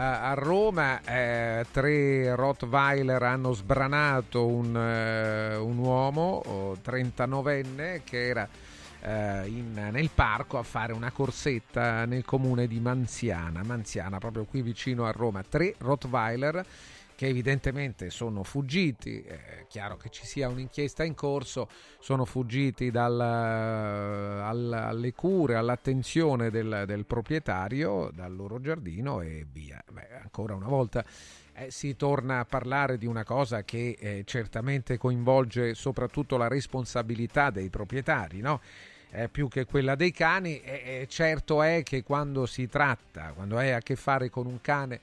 [0.00, 8.67] a Roma eh, tre Rottweiler hanno sbranato un, un uomo 39enne che era eh,
[9.02, 15.06] in, nel parco a fare una corsetta nel comune di Manziana, Manziana proprio qui vicino
[15.06, 15.42] a Roma.
[15.42, 16.64] Tre Rottweiler
[17.18, 21.68] che evidentemente sono fuggiti, è chiaro che ci sia un'inchiesta in corso,
[21.98, 29.82] sono fuggiti dal, al, alle cure, all'attenzione del, del, proprietario, dal loro giardino e via.
[29.90, 31.04] Beh, ancora una volta
[31.58, 37.50] eh, si torna a parlare di una cosa che eh, certamente coinvolge soprattutto la responsabilità
[37.50, 38.60] dei proprietari, no?
[39.10, 40.60] eh, più che quella dei cani.
[41.06, 45.00] Certo è che quando si tratta, quando hai a che fare con un cane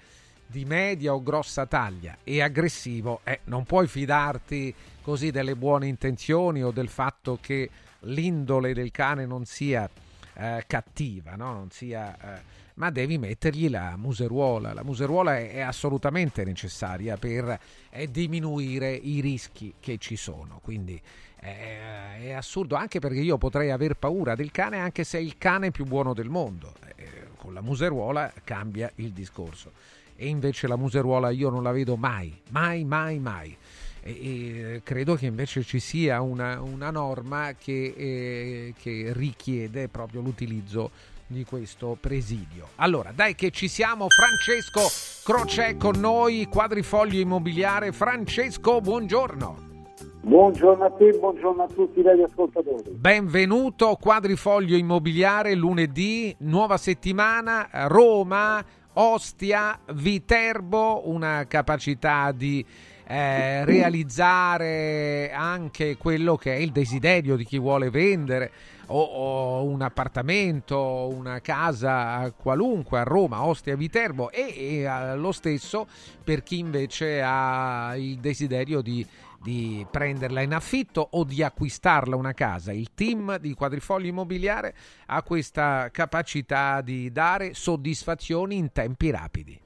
[0.47, 6.64] di media o grossa taglia e aggressivo, eh, non puoi fidarti così delle buone intenzioni
[6.64, 7.70] o del fatto che
[8.01, 9.89] l'indole del cane non sia
[10.34, 11.53] eh, cattiva, no?
[11.53, 12.41] non sia eh,
[12.76, 14.73] ma devi mettergli la museruola.
[14.73, 17.59] La museruola è, è assolutamente necessaria per
[17.89, 20.59] eh, diminuire i rischi che ci sono.
[20.63, 20.99] Quindi
[21.41, 25.38] eh, è assurdo, anche perché io potrei aver paura del cane, anche se è il
[25.38, 26.73] cane più buono del mondo.
[26.95, 29.71] Eh, con la museruola cambia il discorso.
[30.15, 33.55] E invece la museruola io non la vedo mai, mai, mai, mai.
[34.01, 40.91] E, credo che invece ci sia una, una norma che, eh, che richiede proprio l'utilizzo
[41.28, 42.69] di questo presidio.
[42.76, 44.82] Allora, dai che ci siamo, Francesco
[45.23, 47.91] Crocè con noi, quadrifoglio immobiliare.
[47.91, 49.73] Francesco, buongiorno.
[50.21, 52.91] Buongiorno a te, buongiorno a tutti i radioascoltatori.
[52.91, 58.63] Benvenuto, quadrifoglio immobiliare, lunedì, nuova settimana, Roma,
[58.93, 62.65] Ostia, Viterbo, una capacità di
[63.07, 68.51] eh, realizzare anche quello che è il desiderio di chi vuole vendere
[68.88, 75.31] o, o, un appartamento, una casa qualunque a Roma, Ostia, Viterbo e, e eh, lo
[75.31, 75.88] stesso
[76.23, 79.05] per chi invece ha il desiderio di,
[79.41, 82.71] di prenderla in affitto o di acquistarla una casa.
[82.71, 84.73] Il team di Quadrifoglio Immobiliare
[85.07, 89.59] ha questa capacità di dare soddisfazioni in tempi rapidi.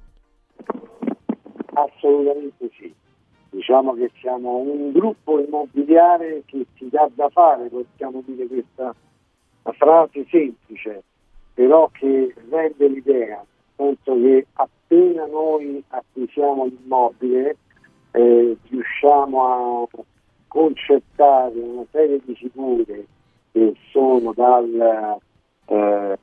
[1.74, 2.93] Assolutamente sì.
[3.60, 8.95] Diciamo che siamo un gruppo immobiliare che si dà da fare, possiamo dire questa
[9.74, 11.03] frase semplice,
[11.55, 13.45] però che rende l'idea.
[13.76, 17.57] Penso che appena noi acquisiamo l'immobile
[18.12, 20.03] eh, riusciamo a
[20.47, 23.07] concettare una serie di figure
[23.51, 25.20] che sono dal
[25.66, 26.18] eh,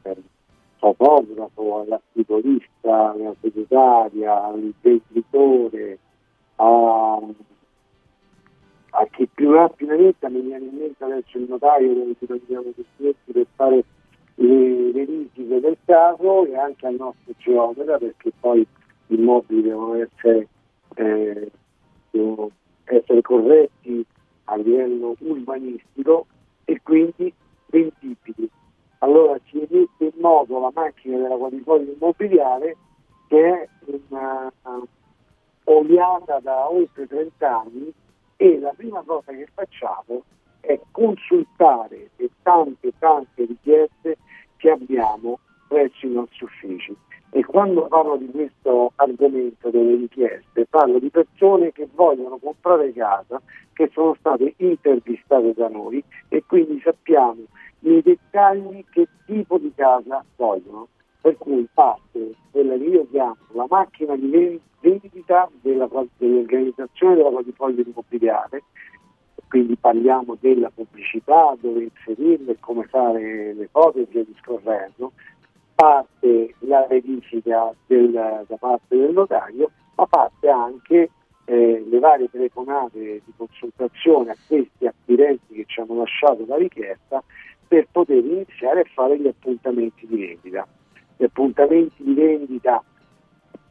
[0.78, 5.99] fotografo, all'articolista, alla segretaria, al venditore,
[6.57, 7.21] a,
[8.91, 12.27] a chi più ha più ne mi viene in mente adesso il notaio dove ci
[12.27, 13.85] prendiamo tutti per fare
[14.37, 18.67] le verifiche del caso e anche al nostro geometra perché poi
[19.07, 20.49] gli immobili devono essere,
[20.95, 21.51] eh,
[22.11, 22.51] devono
[22.85, 24.05] essere corretti
[24.45, 26.27] a livello urbanistico
[26.65, 27.33] e quindi
[27.67, 28.51] vendibili.
[28.99, 32.77] Allora si mette in moto la macchina della quadrifoglio immobiliare
[33.29, 33.69] che è
[34.09, 34.53] una,
[35.67, 37.93] oliata da oltre 30 anni
[38.37, 40.23] e la prima cosa che facciamo
[40.61, 44.19] è consultare le tante tante richieste
[44.57, 45.39] che abbiamo
[45.69, 46.97] presso i nostri uffici.
[47.31, 53.41] E quando parlo di questo argomento delle richieste, parlo di persone che vogliono comprare casa,
[53.73, 57.43] che sono state intervistate da noi e quindi sappiamo
[57.81, 60.89] nei dettagli che tipo di casa vogliono.
[61.27, 67.83] Per cui parte quella che io chiamo la macchina di vendita della, dell'organizzazione della quadrifoglio
[67.83, 68.62] immobiliare,
[69.49, 75.14] quindi parliamo della pubblicità, dove inserirle, come fare le foto e via discorrendo,
[75.74, 81.11] parte la verifica del, da parte del notario, ma parte anche
[81.45, 87.20] eh, le varie telefonate di consultazione a questi acquirenti che ci hanno lasciato la richiesta
[87.66, 90.68] per poter iniziare a fare gli appuntamenti di vendita.
[91.17, 92.83] Gli appuntamenti di vendita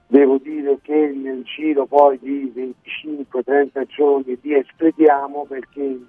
[0.08, 6.06] devo dire che nel giro poi di 25-30 giorni li espletiamo perché in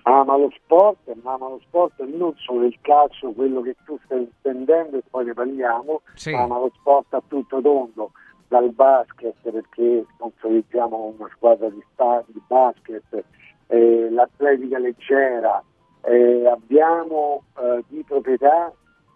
[0.02, 4.18] ama lo sport, ma ama lo sport non solo il calcio, quello che tu stai
[4.18, 6.32] intendendo e poi ne parliamo, sì.
[6.32, 8.10] ama lo sport a tutto tondo
[8.52, 13.24] dal basket perché sponsorizziamo una squadra di, sta- di basket,
[13.68, 15.64] eh, l'atletica leggera,
[16.02, 18.70] eh, abbiamo eh, di proprietà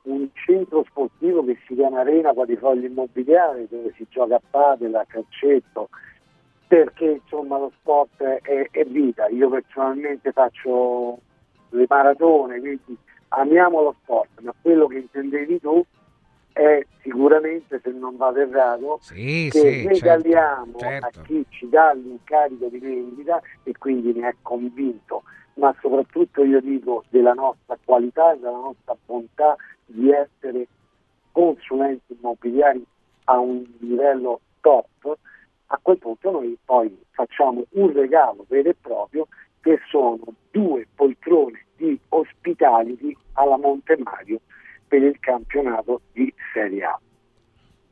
[0.04, 5.04] un centro sportivo che si chiama Arena Quadrifoglio Immobiliare dove si gioca a padel, a
[5.06, 5.90] calcetto,
[6.66, 9.26] perché insomma lo sport è, è vita.
[9.26, 11.18] Io personalmente faccio
[11.70, 12.96] le maratone, quindi
[13.28, 15.84] amiamo lo sport, ma quello che intendevi tu
[16.56, 21.20] è sicuramente, se non vado errato, sì, che sì, regaliamo certo, certo.
[21.20, 25.22] a chi ci dà l'incarico di vendita e quindi ne è convinto,
[25.54, 29.54] ma soprattutto io dico della nostra qualità e della nostra bontà
[29.84, 30.66] di essere
[31.30, 32.82] consulenti immobiliari
[33.24, 35.14] a un livello top,
[35.66, 39.28] a quel punto noi poi facciamo un regalo vero e proprio
[39.60, 44.40] che sono due poltrone di hospitality alla Monte Mario
[44.86, 47.00] per il campionato di Serie A.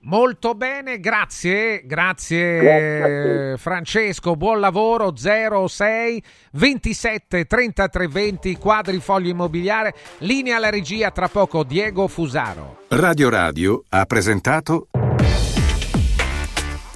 [0.06, 6.22] Molto bene, grazie, grazie, grazie Francesco, buon lavoro 06
[6.52, 12.82] 27 33 20 quadrifoglio immobiliare, linea alla regia tra poco Diego Fusaro.
[12.88, 14.88] Radio Radio ha presentato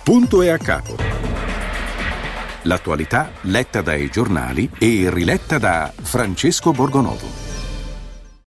[0.05, 0.97] Punto e a capo.
[2.63, 7.48] L'attualità letta dai giornali e riletta da Francesco Borgonovo.